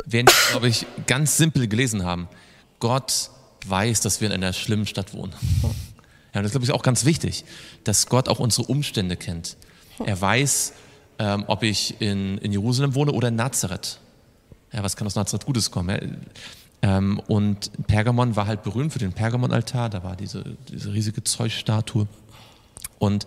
[0.05, 2.29] werden sie, glaube ich, ganz simpel gelesen haben,
[2.79, 3.29] Gott
[3.67, 5.33] weiß, dass wir in einer schlimmen Stadt wohnen.
[6.33, 7.43] Ja, und das ist, glaube ich, auch ganz wichtig,
[7.83, 9.57] dass Gott auch unsere Umstände kennt.
[10.05, 10.73] Er weiß,
[11.19, 13.99] ähm, ob ich in, in Jerusalem wohne oder in Nazareth.
[14.73, 16.25] Ja, was kann aus Nazareth Gutes kommen?
[16.81, 22.07] Ähm, und Pergamon war halt berühmt für den Pergamon-Altar, da war diese, diese riesige Zeusstatue.
[22.97, 23.25] Und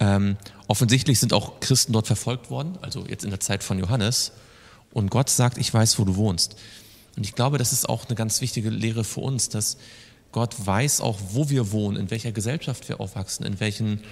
[0.00, 0.36] ähm,
[0.66, 4.32] offensichtlich sind auch Christen dort verfolgt worden, also jetzt in der Zeit von Johannes.
[4.92, 6.56] Und Gott sagt, ich weiß, wo du wohnst.
[7.16, 9.78] Und ich glaube, das ist auch eine ganz wichtige Lehre für uns, dass
[10.32, 14.02] Gott weiß auch, wo wir wohnen, in welcher Gesellschaft wir aufwachsen, in welchen,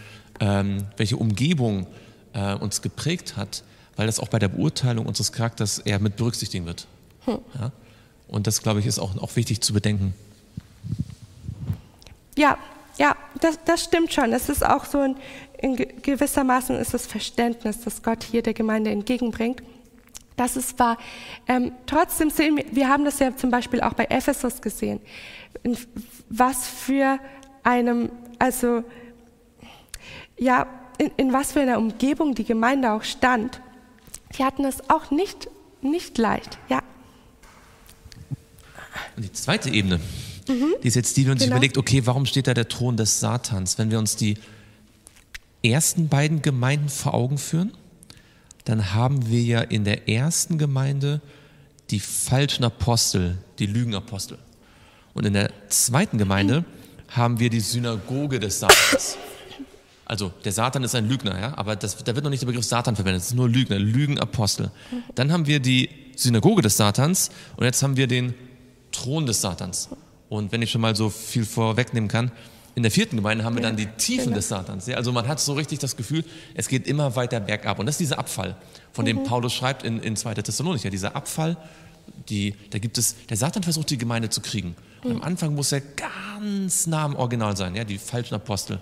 [0.41, 1.87] ähm, welche Umgebung
[2.33, 3.63] äh, uns geprägt hat,
[3.97, 6.87] weil das auch bei der Beurteilung unseres Charakters eher mit berücksichtigen wird.
[7.25, 7.39] Hm.
[7.59, 7.73] Ja?
[8.29, 10.15] Und das, glaube ich, ist auch, auch wichtig zu bedenken.
[12.37, 12.59] Ja,
[12.97, 14.33] ja, das, das stimmt schon.
[14.33, 15.17] Es ist auch so ein,
[15.59, 19.63] in gewissermaßen ist das Verständnis, das Gott hier der Gemeinde entgegenbringt.
[20.37, 20.99] Das ist wahr.
[21.47, 25.01] Ähm, trotzdem sehen wir, wir haben das ja zum Beispiel auch bei Ephesus gesehen,
[26.29, 27.19] was für
[27.63, 28.83] einem, also
[30.39, 30.67] ja,
[30.99, 33.61] in, in was für einer Umgebung die Gemeinde auch stand.
[34.37, 35.49] Die hatten es auch nicht,
[35.83, 36.83] nicht leicht, ja.
[39.17, 40.01] Und die zweite Ebene,
[40.49, 40.75] mhm.
[40.83, 41.57] die ist jetzt die, die uns genau.
[41.57, 43.79] überlegt, okay, warum steht da der Thron des Satans?
[43.79, 44.37] Wenn wir uns die
[45.63, 47.73] ersten beiden Gemeinden vor Augen führen,
[48.65, 51.21] dann haben wir ja in der ersten Gemeinde
[51.91, 54.39] die falschen Apostel, die Lügenapostel.
[55.13, 56.65] Und in der zweiten Gemeinde
[57.09, 59.17] haben wir die Synagoge des Satans.
[60.07, 62.65] Also der Satan ist ein Lügner, ja, aber das, da wird noch nicht der Begriff
[62.65, 64.71] Satan verwendet, es ist nur Lügner, Lügenapostel.
[65.15, 68.35] Dann haben wir die Synagoge des Satans und jetzt haben wir den
[68.93, 69.89] Thron des Satans.
[70.29, 72.33] Und wenn ich schon mal so viel vorwegnehmen kann,
[72.75, 74.37] in der vierten Gemeinde haben wir dann die Tiefen genau.
[74.37, 74.87] des Satans.
[74.87, 77.79] Ja, also man hat so richtig das Gefühl, es geht immer weiter bergab.
[77.79, 78.57] Und das ist dieser Abfall,
[78.93, 79.25] von dem mhm.
[79.25, 80.35] Paulus schreibt in, in 2.
[80.35, 80.91] Thessalonicher.
[80.91, 81.57] Dieser Abfall,
[82.29, 84.75] die, da gibt es, der Satan versucht die Gemeinde zu kriegen.
[85.05, 85.11] Mhm.
[85.13, 88.81] Am Anfang muss er ganz nah am Original sein, ja, die falschen Apostel.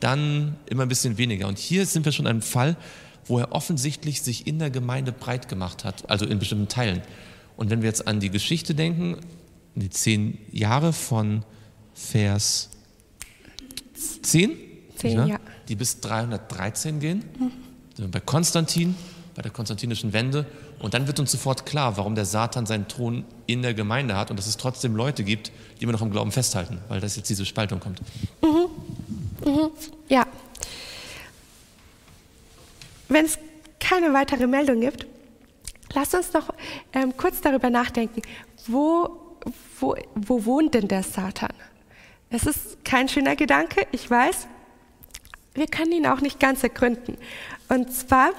[0.00, 1.48] Dann immer ein bisschen weniger.
[1.48, 2.76] Und hier sind wir schon an einem Fall,
[3.26, 7.02] wo er offensichtlich sich in der Gemeinde breit gemacht hat, also in bestimmten Teilen.
[7.56, 9.18] Und wenn wir jetzt an die Geschichte denken,
[9.74, 11.42] die zehn Jahre von
[11.94, 12.70] Vers
[14.22, 14.50] 10,
[14.96, 15.40] 10 ja.
[15.68, 18.10] die bis 313 gehen, mhm.
[18.10, 18.94] bei Konstantin,
[19.34, 20.46] bei der konstantinischen Wende.
[20.78, 24.30] Und dann wird uns sofort klar, warum der Satan seinen Thron in der Gemeinde hat
[24.30, 27.28] und dass es trotzdem Leute gibt, die immer noch im Glauben festhalten, weil das jetzt
[27.30, 28.00] diese Spaltung kommt.
[28.42, 29.70] Mhm.
[30.08, 30.26] Ja.
[33.16, 33.38] Wenn es
[33.80, 35.06] keine weitere Meldung gibt,
[35.94, 36.52] lasst uns noch
[36.92, 38.20] ähm, kurz darüber nachdenken,
[38.66, 39.38] wo
[39.80, 41.54] wo, wo wohnt denn der Satan?
[42.28, 44.48] Es ist kein schöner Gedanke, ich weiß.
[45.54, 47.16] Wir können ihn auch nicht ganz ergründen.
[47.70, 48.32] Und zwar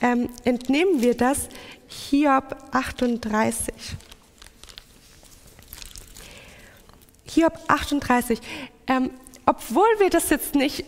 [0.00, 1.48] ähm, entnehmen wir das
[1.88, 3.74] Hiob 38.
[7.24, 8.40] Hiob 38.
[8.86, 9.10] Ähm,
[9.44, 10.84] obwohl wir das jetzt nicht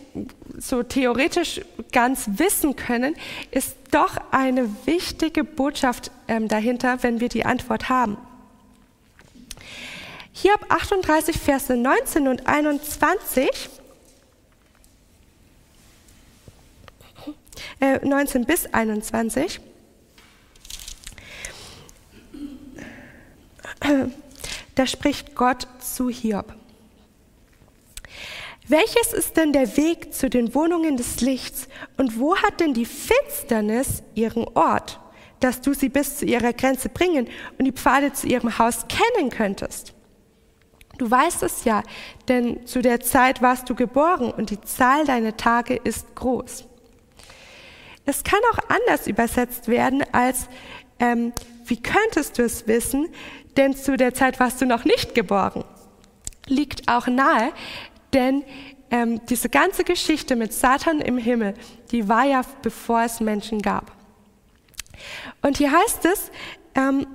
[0.57, 1.61] so theoretisch
[1.91, 3.15] ganz wissen können,
[3.51, 8.17] ist doch eine wichtige Botschaft ähm, dahinter, wenn wir die Antwort haben.
[10.31, 13.69] Hiob 38, Verse 19 und 21.
[17.79, 19.59] Äh, 19 bis 21.
[24.75, 26.55] Da spricht Gott zu Hiob.
[28.67, 32.85] Welches ist denn der Weg zu den Wohnungen des Lichts und wo hat denn die
[32.85, 34.99] Finsternis ihren Ort,
[35.41, 39.29] dass du sie bis zu ihrer Grenze bringen und die Pfade zu ihrem Haus kennen
[39.29, 39.93] könntest?
[40.97, 41.83] Du weißt es ja,
[42.27, 46.65] denn zu der Zeit warst du geboren und die Zahl deiner Tage ist groß.
[48.05, 50.47] Es kann auch anders übersetzt werden als,
[50.99, 51.33] ähm,
[51.65, 53.07] wie könntest du es wissen,
[53.57, 55.63] denn zu der Zeit warst du noch nicht geboren.
[56.47, 57.53] Liegt auch nahe,
[58.13, 58.43] denn
[58.91, 61.55] ähm, diese ganze Geschichte mit Satan im Himmel,
[61.91, 63.91] die war ja bevor es Menschen gab.
[65.41, 66.31] Und hier heißt es,
[66.75, 67.07] ähm,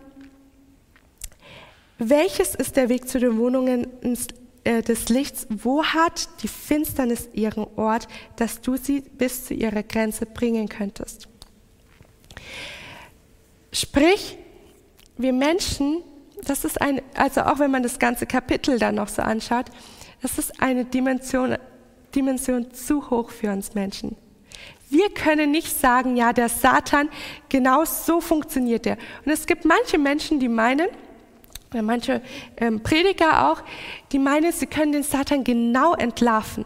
[1.98, 3.86] welches ist der Weg zu den Wohnungen
[4.64, 5.46] äh, des Lichts?
[5.50, 8.06] Wo hat die Finsternis ihren Ort,
[8.36, 11.28] dass du sie bis zu ihrer Grenze bringen könntest?
[13.72, 14.38] Sprich,
[15.16, 16.02] wir Menschen,
[16.44, 19.66] das ist ein, also auch wenn man das ganze Kapitel dann noch so anschaut,
[20.20, 21.56] das ist eine Dimension,
[22.14, 24.16] Dimension zu hoch für uns Menschen.
[24.90, 27.10] Wir können nicht sagen, ja, der Satan,
[27.48, 28.96] genau so funktioniert er.
[29.24, 30.88] Und es gibt manche Menschen, die meinen,
[31.70, 32.22] oder manche
[32.56, 33.62] ähm, Prediger auch,
[34.12, 36.64] die meinen, sie können den Satan genau entlarven.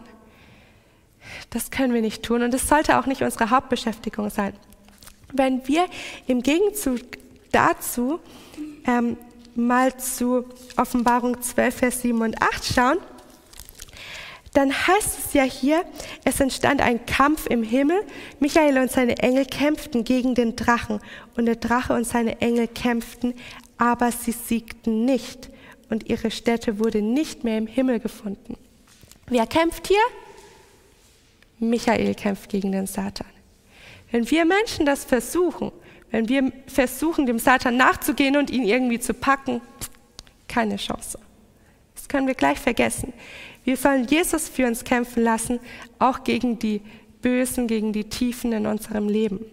[1.49, 4.53] Das können wir nicht tun und das sollte auch nicht unsere Hauptbeschäftigung sein.
[5.33, 5.85] Wenn wir
[6.27, 6.99] im Gegenzug
[7.51, 8.19] dazu
[8.85, 9.17] ähm,
[9.55, 10.45] mal zu
[10.77, 12.97] Offenbarung 12, Vers 7 und 8 schauen,
[14.53, 15.83] dann heißt es ja hier,
[16.23, 18.01] es entstand ein Kampf im Himmel.
[18.39, 20.99] Michael und seine Engel kämpften gegen den Drachen
[21.35, 23.33] und der Drache und seine Engel kämpften,
[23.77, 25.49] aber sie siegten nicht
[25.89, 28.57] und ihre Stätte wurde nicht mehr im Himmel gefunden.
[29.27, 30.03] Wer kämpft hier?
[31.59, 33.27] Michael kämpft gegen den Satan.
[34.11, 35.71] Wenn wir Menschen das versuchen,
[36.11, 39.61] wenn wir versuchen, dem Satan nachzugehen und ihn irgendwie zu packen,
[40.47, 41.17] keine Chance.
[41.95, 43.13] Das können wir gleich vergessen.
[43.63, 45.59] Wir sollen Jesus für uns kämpfen lassen,
[45.99, 46.81] auch gegen die
[47.21, 49.45] Bösen, gegen die Tiefen in unserem Leben.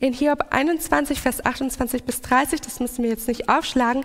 [0.00, 4.04] In Hiob 21, Vers 28 bis 30, das müssen wir jetzt nicht aufschlagen,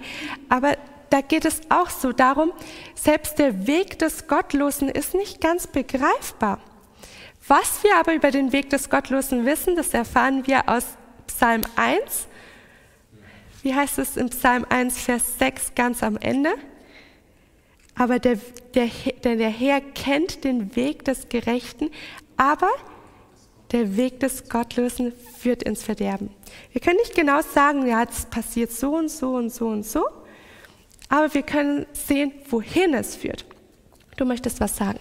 [0.50, 0.78] aber
[1.10, 2.52] da geht es auch so darum,
[2.94, 6.60] selbst der Weg des Gottlosen ist nicht ganz begreifbar.
[7.48, 10.84] Was wir aber über den Weg des Gottlosen wissen, das erfahren wir aus
[11.28, 12.28] Psalm 1
[13.68, 16.52] wie heißt es im Psalm 1, Vers 6 ganz am Ende?
[17.96, 18.38] Aber der,
[18.76, 18.88] der,
[19.26, 21.92] der, der Herr kennt den Weg des Gerechten,
[22.38, 22.70] aber
[23.74, 26.30] der Weg des Gottlosen führt ins Verderben.
[26.72, 30.06] Wir können nicht genau sagen, ja, es passiert so und so und so und so,
[31.10, 33.44] aber wir können sehen, wohin es führt.
[34.16, 35.00] Du möchtest was sagen.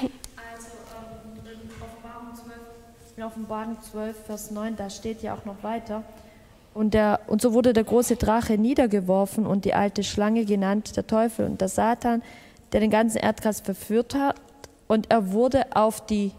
[0.00, 2.56] Also ähm, in, Offenbarung 12,
[3.18, 6.02] in Offenbarung 12, Vers 9, da steht ja auch noch weiter,
[6.76, 11.06] und, der, und so wurde der große Drache niedergeworfen und die alte Schlange genannt, der
[11.06, 12.22] Teufel und der Satan,
[12.72, 14.36] der den ganzen Erdkreis verführt hat.
[14.86, 16.32] Und er wurde auf die,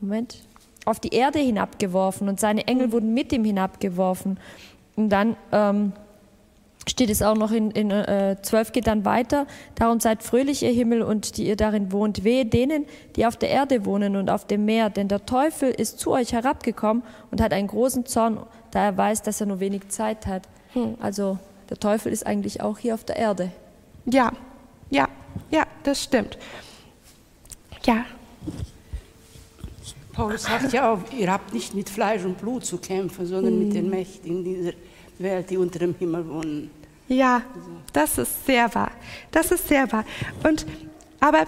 [0.00, 0.38] Moment,
[0.84, 4.38] auf die Erde hinabgeworfen und seine Engel wurden mit ihm hinabgeworfen.
[4.94, 5.92] Und dann ähm,
[6.88, 9.46] steht es auch noch in, in äh, 12 geht dann weiter.
[9.74, 12.24] Darum seid fröhlich, ihr Himmel und die ihr darin wohnt.
[12.24, 15.98] Wehe denen, die auf der Erde wohnen und auf dem Meer, denn der Teufel ist
[15.98, 18.38] zu euch herabgekommen und hat einen großen Zorn
[18.76, 20.42] da er weiß, dass er nur wenig Zeit hat.
[20.74, 20.96] Hm.
[21.00, 21.38] Also
[21.70, 23.50] der Teufel ist eigentlich auch hier auf der Erde.
[24.04, 24.32] Ja,
[24.90, 25.08] ja,
[25.50, 26.36] ja, das stimmt.
[27.84, 28.04] Ja.
[30.12, 33.66] Paulus sagt ja auch, ihr habt nicht mit Fleisch und Blut zu kämpfen, sondern hm.
[33.66, 34.72] mit den Mächtigen dieser
[35.18, 36.70] Welt, die unter dem Himmel wohnen.
[37.08, 37.42] Ja,
[37.92, 38.90] das ist sehr wahr.
[39.30, 40.04] Das ist sehr wahr.
[40.42, 40.66] Und
[41.20, 41.46] aber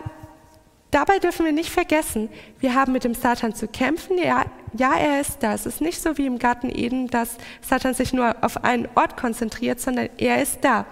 [0.90, 2.30] Dabei dürfen wir nicht vergessen,
[2.60, 4.16] wir haben mit dem Satan zu kämpfen.
[4.16, 5.52] Ja, ja, er ist da.
[5.52, 9.18] Es ist nicht so wie im Garten Eden, dass Satan sich nur auf einen Ort
[9.18, 10.86] konzentriert, sondern er ist da.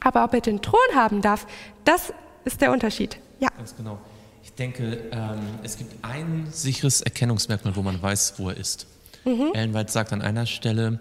[0.00, 1.46] Aber ob er den Thron haben darf,
[1.84, 2.12] das
[2.44, 3.18] ist der Unterschied.
[3.40, 3.48] Ja.
[3.56, 3.98] Ganz genau.
[4.44, 8.86] Ich denke, ähm, es gibt ein sicheres Erkennungsmerkmal, wo man weiß, wo er ist.
[9.24, 9.52] Mhm.
[9.54, 11.00] Ellen White sagt an einer Stelle,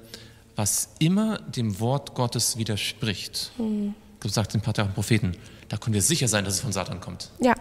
[0.62, 3.96] was immer dem Wort Gottes widerspricht, mhm.
[4.20, 5.36] du sagst den Pater Propheten,
[5.70, 7.32] da können wir sicher sein, dass es von Satan kommt.
[7.40, 7.56] Ja.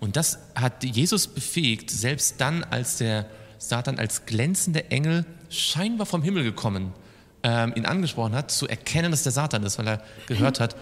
[0.00, 3.26] Und das hat Jesus befähigt, selbst dann, als der
[3.58, 6.94] Satan als glänzender Engel scheinbar vom Himmel gekommen
[7.42, 10.76] ähm, ihn angesprochen hat, zu erkennen, dass der Satan ist, weil er gehört hat,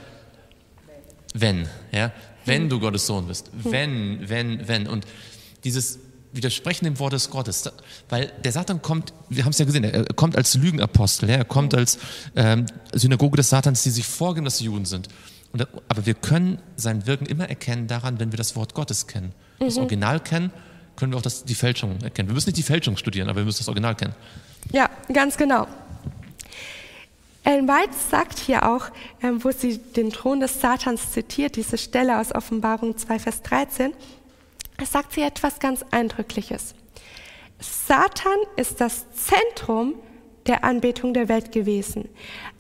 [1.35, 2.13] wenn, ja,
[2.45, 4.87] wenn du Gottes Sohn bist, wenn, wenn, wenn.
[4.87, 5.07] Und
[5.65, 5.99] dieses
[6.35, 7.71] Widersprechen dem Wort des Gottes,
[8.09, 11.75] weil der Satan kommt, wir haben es ja gesehen, er kommt als Lügenapostel, er kommt
[11.75, 11.99] als
[12.35, 15.09] ähm, Synagoge des Satans, die sich vorgeben, dass sie Juden sind.
[15.53, 19.33] Und, aber wir können sein Wirken immer erkennen daran, wenn wir das Wort Gottes kennen.
[19.61, 19.65] Mhm.
[19.67, 20.51] Das Original kennen,
[20.97, 22.29] können wir auch das, die Fälschung erkennen.
[22.29, 24.15] Wir müssen nicht die Fälschung studieren, aber wir müssen das Original kennen.
[24.73, 25.69] Ja, ganz genau.
[27.45, 28.87] Ellen White sagt hier auch,
[29.23, 33.93] ähm, wo sie den Thron des Satans zitiert, diese Stelle aus Offenbarung 2, Vers 13,
[34.83, 36.75] sagt sie etwas ganz Eindrückliches.
[37.59, 39.95] Satan ist das Zentrum
[40.47, 42.09] der Anbetung der Welt gewesen.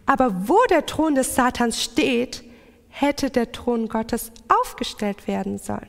[0.06, 2.44] Aber wo der Thron des Satans steht,
[2.88, 5.88] hätte der Thron Gottes aufgestellt werden sollen.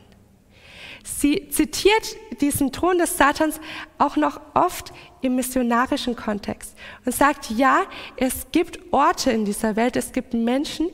[1.03, 3.59] Sie zitiert diesen Thron des Satans
[3.99, 7.84] auch noch oft im missionarischen Kontext und sagt, ja,
[8.17, 10.89] es gibt Orte in dieser Welt, es gibt Menschen,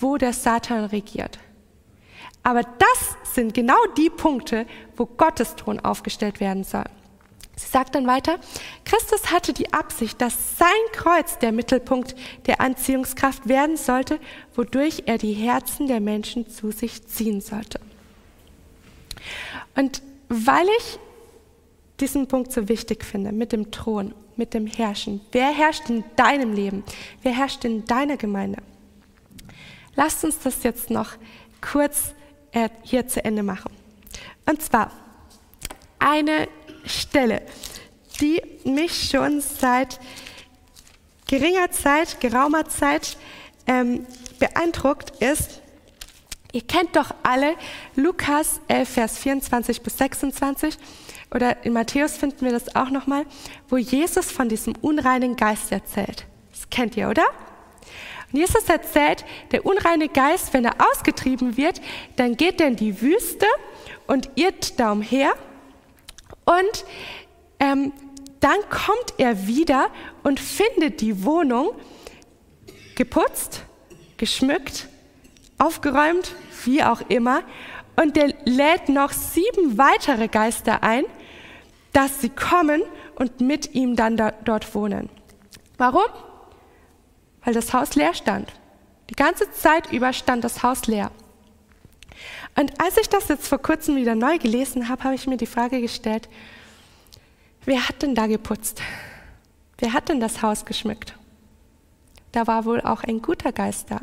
[0.00, 1.38] wo der Satan regiert.
[2.42, 4.66] Aber das sind genau die Punkte,
[4.96, 6.84] wo Gottes Thron aufgestellt werden soll.
[7.54, 8.38] Sie sagt dann weiter,
[8.84, 12.16] Christus hatte die Absicht, dass sein Kreuz der Mittelpunkt
[12.46, 14.18] der Anziehungskraft werden sollte,
[14.54, 17.78] wodurch er die Herzen der Menschen zu sich ziehen sollte.
[19.76, 20.98] Und weil ich
[22.00, 26.52] diesen Punkt so wichtig finde, mit dem Thron, mit dem Herrschen, wer herrscht in deinem
[26.54, 26.82] Leben,
[27.22, 28.58] wer herrscht in deiner Gemeinde,
[29.94, 31.10] lasst uns das jetzt noch
[31.60, 32.14] kurz
[32.52, 33.72] äh, hier zu Ende machen.
[34.46, 34.90] Und zwar
[35.98, 36.48] eine
[36.84, 37.42] Stelle,
[38.20, 40.00] die mich schon seit
[41.26, 43.16] geringer Zeit, geraumer Zeit
[43.66, 44.06] ähm,
[44.38, 45.62] beeindruckt ist.
[46.52, 47.54] Ihr kennt doch alle
[47.96, 50.76] Lukas 11, Vers 24 bis 26
[51.34, 53.24] oder in Matthäus finden wir das auch nochmal,
[53.68, 56.26] wo Jesus von diesem unreinen Geist erzählt.
[56.50, 57.24] Das kennt ihr, oder?
[58.32, 61.80] Jesus erzählt, der unreine Geist, wenn er ausgetrieben wird,
[62.16, 63.46] dann geht er in die Wüste
[64.06, 65.32] und irrt da umher
[66.44, 66.84] und
[67.60, 67.92] ähm,
[68.40, 69.88] dann kommt er wieder
[70.24, 71.70] und findet die Wohnung
[72.96, 73.62] geputzt,
[74.16, 74.88] geschmückt,
[75.58, 77.42] aufgeräumt, wie auch immer.
[77.94, 81.04] Und er lädt noch sieben weitere Geister ein,
[81.92, 82.82] dass sie kommen
[83.14, 85.08] und mit ihm dann da, dort wohnen.
[85.78, 86.10] Warum?
[87.44, 88.52] Weil das Haus leer stand.
[89.10, 91.10] Die ganze Zeit über stand das Haus leer.
[92.56, 95.46] Und als ich das jetzt vor kurzem wieder neu gelesen habe, habe ich mir die
[95.46, 96.28] Frage gestellt,
[97.64, 98.82] wer hat denn da geputzt?
[99.78, 101.14] Wer hat denn das Haus geschmückt?
[102.30, 104.00] Da war wohl auch ein guter Geist da.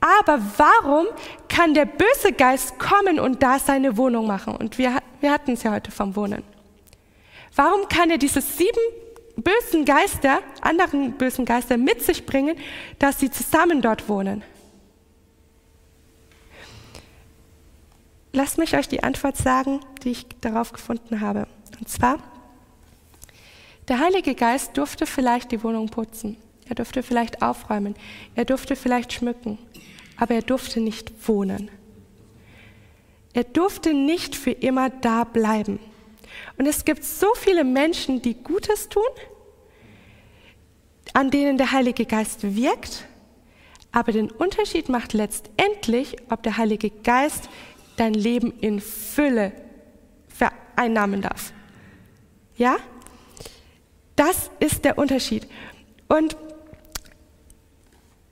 [0.00, 1.06] Aber warum
[1.48, 4.54] kann der böse Geist kommen und da seine Wohnung machen?
[4.56, 6.42] Und wir, wir hatten es ja heute vom Wohnen.
[7.54, 8.78] Warum kann er diese sieben
[9.36, 12.56] bösen Geister, anderen bösen Geister mit sich bringen,
[12.98, 14.42] dass sie zusammen dort wohnen?
[18.32, 21.46] Lasst mich euch die Antwort sagen, die ich darauf gefunden habe.
[21.78, 22.18] Und zwar,
[23.88, 26.36] der Heilige Geist durfte vielleicht die Wohnung putzen,
[26.68, 27.94] er durfte vielleicht aufräumen,
[28.34, 29.58] er durfte vielleicht schmücken,
[30.16, 31.70] aber er durfte nicht wohnen.
[33.32, 35.78] Er durfte nicht für immer da bleiben.
[36.58, 39.02] Und es gibt so viele Menschen, die Gutes tun,
[41.12, 43.04] an denen der Heilige Geist wirkt,
[43.92, 47.48] aber den Unterschied macht letztendlich, ob der Heilige Geist
[47.96, 49.52] dein Leben in Fülle
[50.28, 51.52] vereinnahmen darf.
[52.56, 52.76] Ja?
[54.16, 55.46] Das ist der Unterschied.
[56.08, 56.36] Und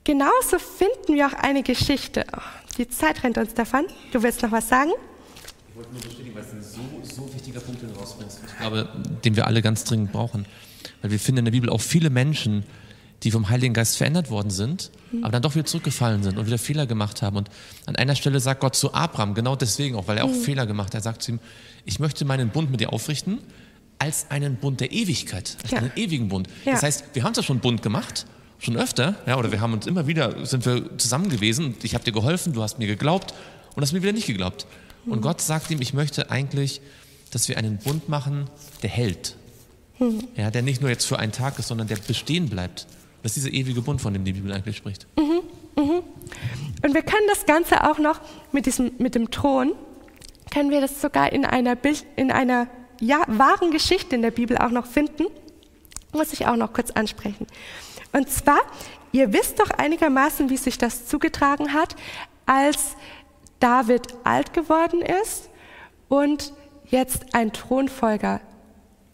[0.03, 2.25] genauso finden wir auch eine Geschichte.
[2.35, 2.41] Oh,
[2.77, 3.85] die Zeit rennt uns davon.
[4.11, 4.91] Du willst noch was sagen?
[5.75, 8.39] Ich wollte nur bestätigen, weil es ein so, so wichtiger Punkt, den du rausbringst.
[8.47, 8.87] Ich glaube,
[9.25, 10.45] den wir alle ganz dringend brauchen.
[11.01, 12.63] Weil wir finden in der Bibel auch viele Menschen,
[13.23, 15.25] die vom Heiligen Geist verändert worden sind, mhm.
[15.25, 17.35] aber dann doch wieder zurückgefallen sind und wieder Fehler gemacht haben.
[17.35, 17.49] Und
[17.87, 20.43] an einer Stelle sagt Gott zu Abraham, genau deswegen auch, weil er auch mhm.
[20.43, 21.39] Fehler gemacht hat, er sagt zu ihm,
[21.83, 23.39] ich möchte meinen Bund mit dir aufrichten
[23.99, 25.79] als einen Bund der Ewigkeit, als ja.
[25.79, 26.47] einen ewigen Bund.
[26.63, 26.71] Ja.
[26.71, 28.25] Das heißt, wir haben zwar schon einen Bund gemacht,
[28.59, 32.05] schon öfter, ja, oder wir haben uns immer wieder, sind wir zusammen gewesen ich habe
[32.05, 33.33] dir geholfen, du hast mir geglaubt
[33.75, 34.67] und hast mir wieder nicht geglaubt.
[35.05, 36.81] Und Gott sagt ihm, ich möchte eigentlich,
[37.31, 38.49] dass wir einen Bund machen,
[38.81, 39.35] der hält.
[39.99, 40.27] Mhm.
[40.35, 42.87] Ja, der nicht nur jetzt für einen Tag ist, sondern der bestehen bleibt.
[43.23, 45.07] Das ist dieser ewige Bund, von dem die Bibel eigentlich spricht.
[45.17, 45.41] Mhm,
[45.81, 46.03] mhm.
[46.83, 48.19] Und wir können das Ganze auch noch
[48.51, 49.73] mit, diesem, mit dem Thron,
[50.51, 52.67] können wir das sogar in einer, Bild, in einer
[53.01, 55.25] ja, wahren Geschichte in der Bibel auch noch finden.
[56.13, 57.47] Muss ich auch noch kurz ansprechen.
[58.13, 58.59] Und zwar,
[59.11, 61.95] ihr wisst doch einigermaßen, wie sich das zugetragen hat,
[62.45, 62.95] als
[63.59, 65.49] David alt geworden ist
[66.09, 66.53] und
[66.85, 68.41] jetzt ein Thronfolger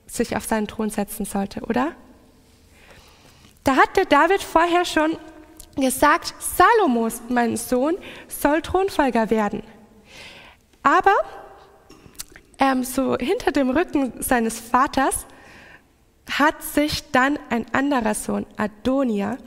[0.07, 1.93] sich auf seinen Thron setzen sollte, oder?
[3.63, 5.17] Da hat der David vorher schon
[5.75, 7.95] gesagt, Salomos, mein Sohn,
[8.27, 9.63] soll Thronfolger werden.
[10.83, 11.15] Aber
[12.59, 15.25] ähm, so hinter dem Rücken seines Vaters
[16.29, 19.37] hat sich dann ein anderer Sohn, Adonia,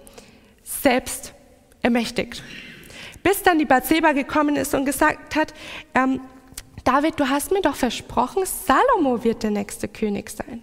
[0.63, 1.35] selbst
[1.83, 2.43] ermächtigt.
[3.25, 5.55] Bis dann die Bathseba gekommen ist und gesagt hat,
[5.95, 6.21] ähm,
[6.85, 10.63] David, du hast mir doch versprochen, Salomo wird der nächste König sein.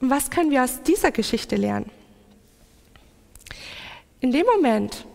[0.00, 1.88] Was können wir aus dieser Geschichte lernen?
[4.18, 5.06] In dem Moment,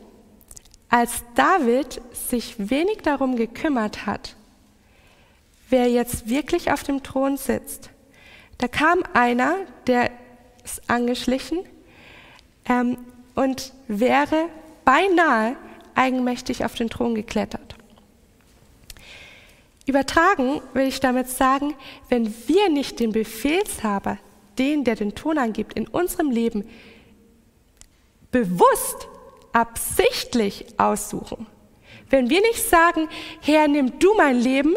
[0.88, 4.38] als David sich wenig darum gekümmert hat,
[5.70, 7.90] wer jetzt wirklich auf dem Thron sitzt,
[8.58, 10.12] da kam einer, der
[10.64, 11.60] ist angeschlichen
[12.70, 12.98] ähm,
[13.36, 14.48] und wäre
[14.86, 15.56] beinahe
[15.96, 17.76] eigenmächtig auf den Thron geklettert.
[19.86, 21.74] Übertragen will ich damit sagen,
[22.10, 24.18] wenn wir nicht den Befehlshaber,
[24.58, 26.68] den, der den Ton angibt, in unserem Leben
[28.32, 29.08] bewusst,
[29.54, 31.48] absichtlich aussuchen,
[32.10, 33.10] wenn wir nicht sagen,
[33.42, 34.76] Herr, nimm du mein Leben,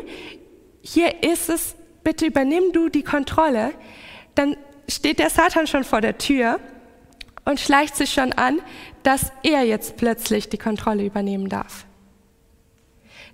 [0.82, 3.72] hier ist es, bitte übernimm du die Kontrolle,
[4.34, 4.56] dann
[4.88, 6.60] steht der Satan schon vor der Tür
[7.44, 8.60] und schleicht sich schon an,
[9.02, 11.86] dass er jetzt plötzlich die Kontrolle übernehmen darf.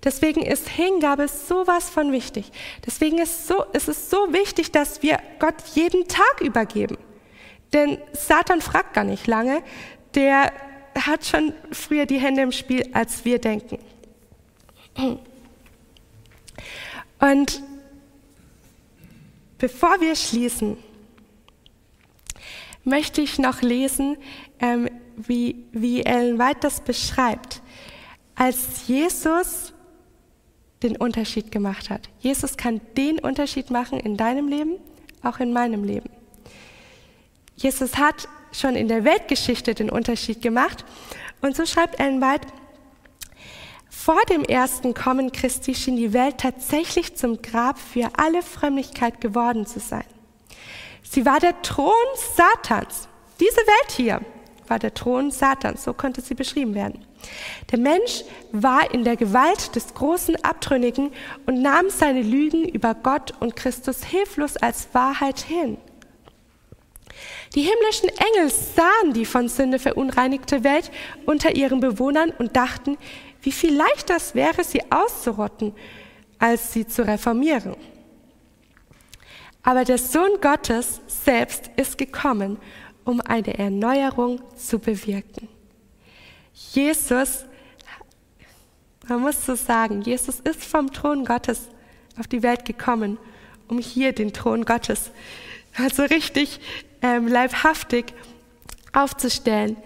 [0.02, 2.50] Deswegen ist Hingabe sowas von wichtig.
[2.86, 6.96] Deswegen ist, so, ist es so wichtig, dass wir Gott jeden Tag übergeben.
[7.72, 9.62] Denn Satan fragt gar nicht lange.
[10.14, 10.52] Der
[10.98, 13.78] hat schon früher die Hände im Spiel, als wir denken.
[17.20, 17.62] Und
[19.58, 20.78] bevor wir schließen,
[22.84, 24.16] möchte ich noch lesen,
[24.60, 27.62] ähm, wie, wie Ellen White das beschreibt.
[28.34, 29.72] Als Jesus
[30.82, 32.08] den Unterschied gemacht hat.
[32.20, 34.76] Jesus kann den Unterschied machen in deinem Leben,
[35.22, 36.08] auch in meinem Leben.
[37.56, 40.84] Jesus hat schon in der Weltgeschichte den Unterschied gemacht.
[41.42, 42.48] Und so schreibt Ellen White,
[43.90, 49.66] vor dem ersten Kommen Christi schien die Welt tatsächlich zum Grab für alle Frömmigkeit geworden
[49.66, 50.04] zu sein.
[51.12, 51.92] Sie war der Thron
[52.36, 53.08] Satans.
[53.40, 54.20] Diese Welt hier
[54.68, 57.04] war der Thron Satans, so könnte sie beschrieben werden.
[57.72, 61.11] Der Mensch war in der Gewalt des großen Abtrünnigen
[61.46, 65.78] und nahm seine Lügen über Gott und Christus hilflos als Wahrheit hin.
[67.56, 70.92] Die himmlischen Engel sahen die von Sünde verunreinigte Welt
[71.26, 72.96] unter ihren Bewohnern und dachten,
[73.42, 75.74] wie viel leichter es wäre, sie auszurotten,
[76.38, 77.74] als sie zu reformieren.
[79.62, 82.58] Aber der Sohn Gottes selbst ist gekommen,
[83.04, 85.48] um eine Erneuerung zu bewirken.
[86.72, 87.44] Jesus,
[89.08, 91.68] man muss so sagen, Jesus ist vom Thron Gottes
[92.18, 93.18] auf die Welt gekommen,
[93.68, 95.11] um hier den Thron Gottes
[95.76, 96.61] also richtig
[97.02, 98.12] ähm, leibhaftig
[98.92, 99.76] aufzustellen.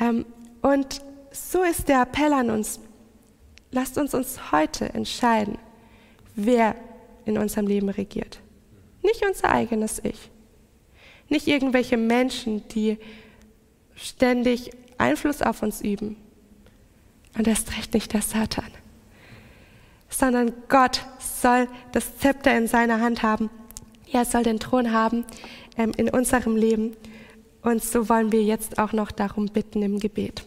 [0.00, 0.26] Ähm,
[0.60, 1.00] und
[1.30, 2.80] so ist der Appell an uns.
[3.70, 5.58] Lasst uns uns heute entscheiden,
[6.34, 6.74] wer
[7.24, 8.41] in unserem Leben regiert.
[9.02, 10.30] Nicht unser eigenes Ich.
[11.28, 12.98] Nicht irgendwelche Menschen, die
[13.94, 16.16] ständig Einfluss auf uns üben.
[17.36, 18.70] Und erst recht nicht der Satan.
[20.08, 23.50] Sondern Gott soll das Zepter in seiner Hand haben.
[24.12, 25.24] Er soll den Thron haben
[25.78, 26.96] ähm, in unserem Leben.
[27.62, 30.44] Und so wollen wir jetzt auch noch darum bitten im Gebet.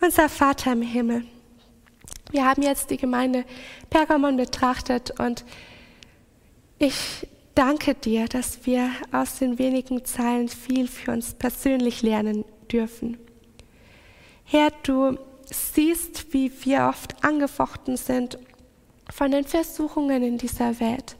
[0.00, 1.24] Unser Vater im Himmel,
[2.30, 3.44] wir haben jetzt die Gemeinde
[3.90, 5.44] Pergamon betrachtet und
[6.78, 7.26] ich
[7.56, 13.18] danke dir, dass wir aus den wenigen Zeilen viel für uns persönlich lernen dürfen.
[14.44, 18.38] Herr, du siehst, wie wir oft angefochten sind
[19.10, 21.16] von den Versuchungen in dieser Welt.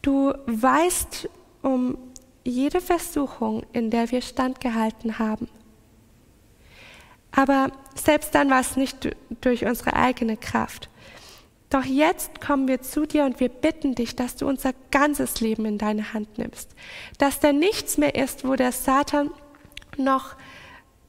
[0.00, 1.28] Du weißt
[1.60, 1.98] um
[2.44, 5.48] jede Versuchung, in der wir standgehalten haben.
[7.34, 10.88] Aber selbst dann war es nicht durch unsere eigene Kraft.
[11.70, 15.64] Doch jetzt kommen wir zu dir und wir bitten dich, dass du unser ganzes Leben
[15.64, 16.70] in deine Hand nimmst.
[17.18, 19.30] Dass da nichts mehr ist, wo der Satan
[19.96, 20.36] noch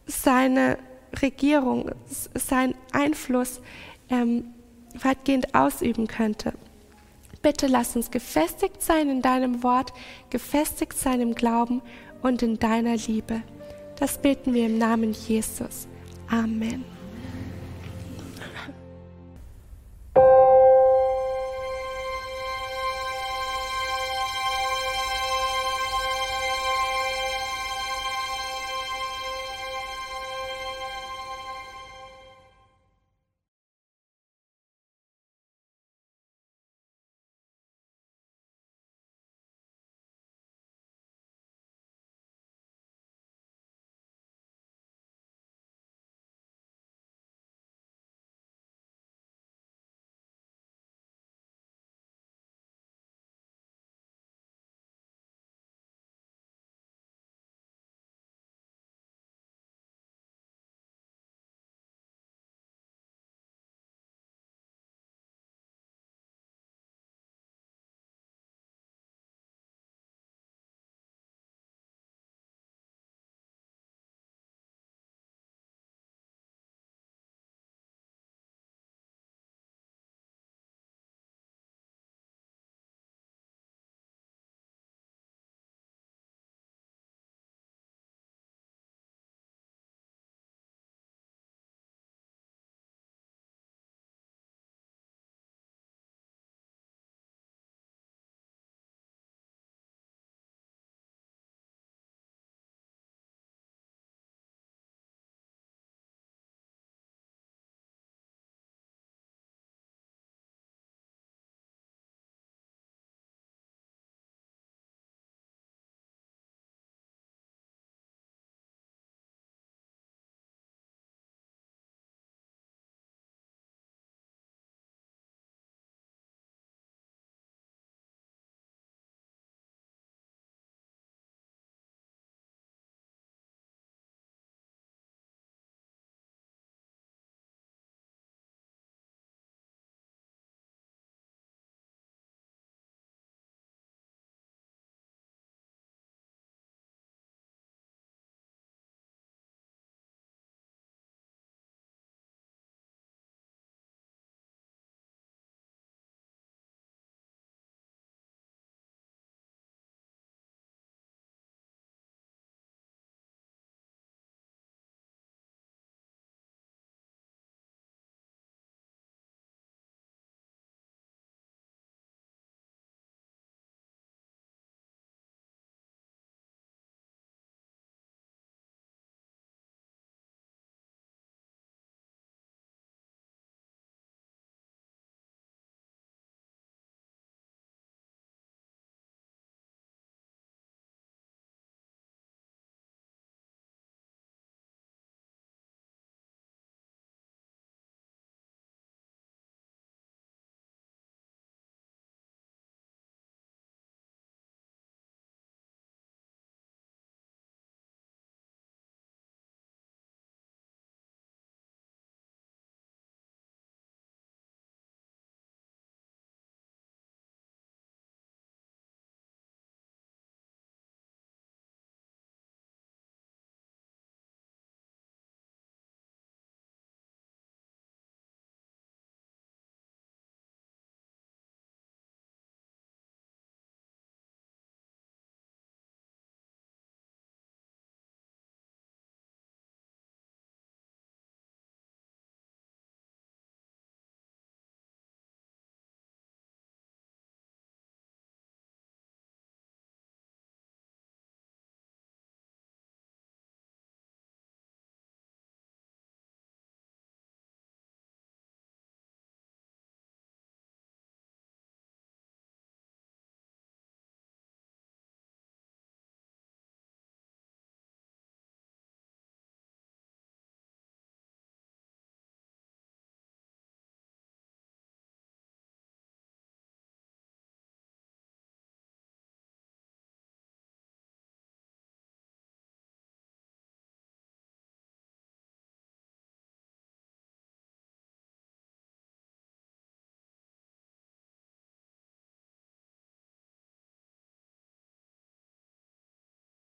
[0.07, 0.79] seine
[1.21, 1.91] Regierung,
[2.33, 3.61] seinen Einfluss
[4.09, 4.53] ähm,
[5.03, 6.53] weitgehend ausüben könnte.
[7.43, 9.93] Bitte lass uns gefestigt sein in deinem Wort,
[10.31, 11.83] gefestigt sein im Glauben
[12.23, 13.43] und in deiner Liebe.
[13.99, 15.87] Das beten wir im Namen Jesus.
[16.31, 16.85] Amen.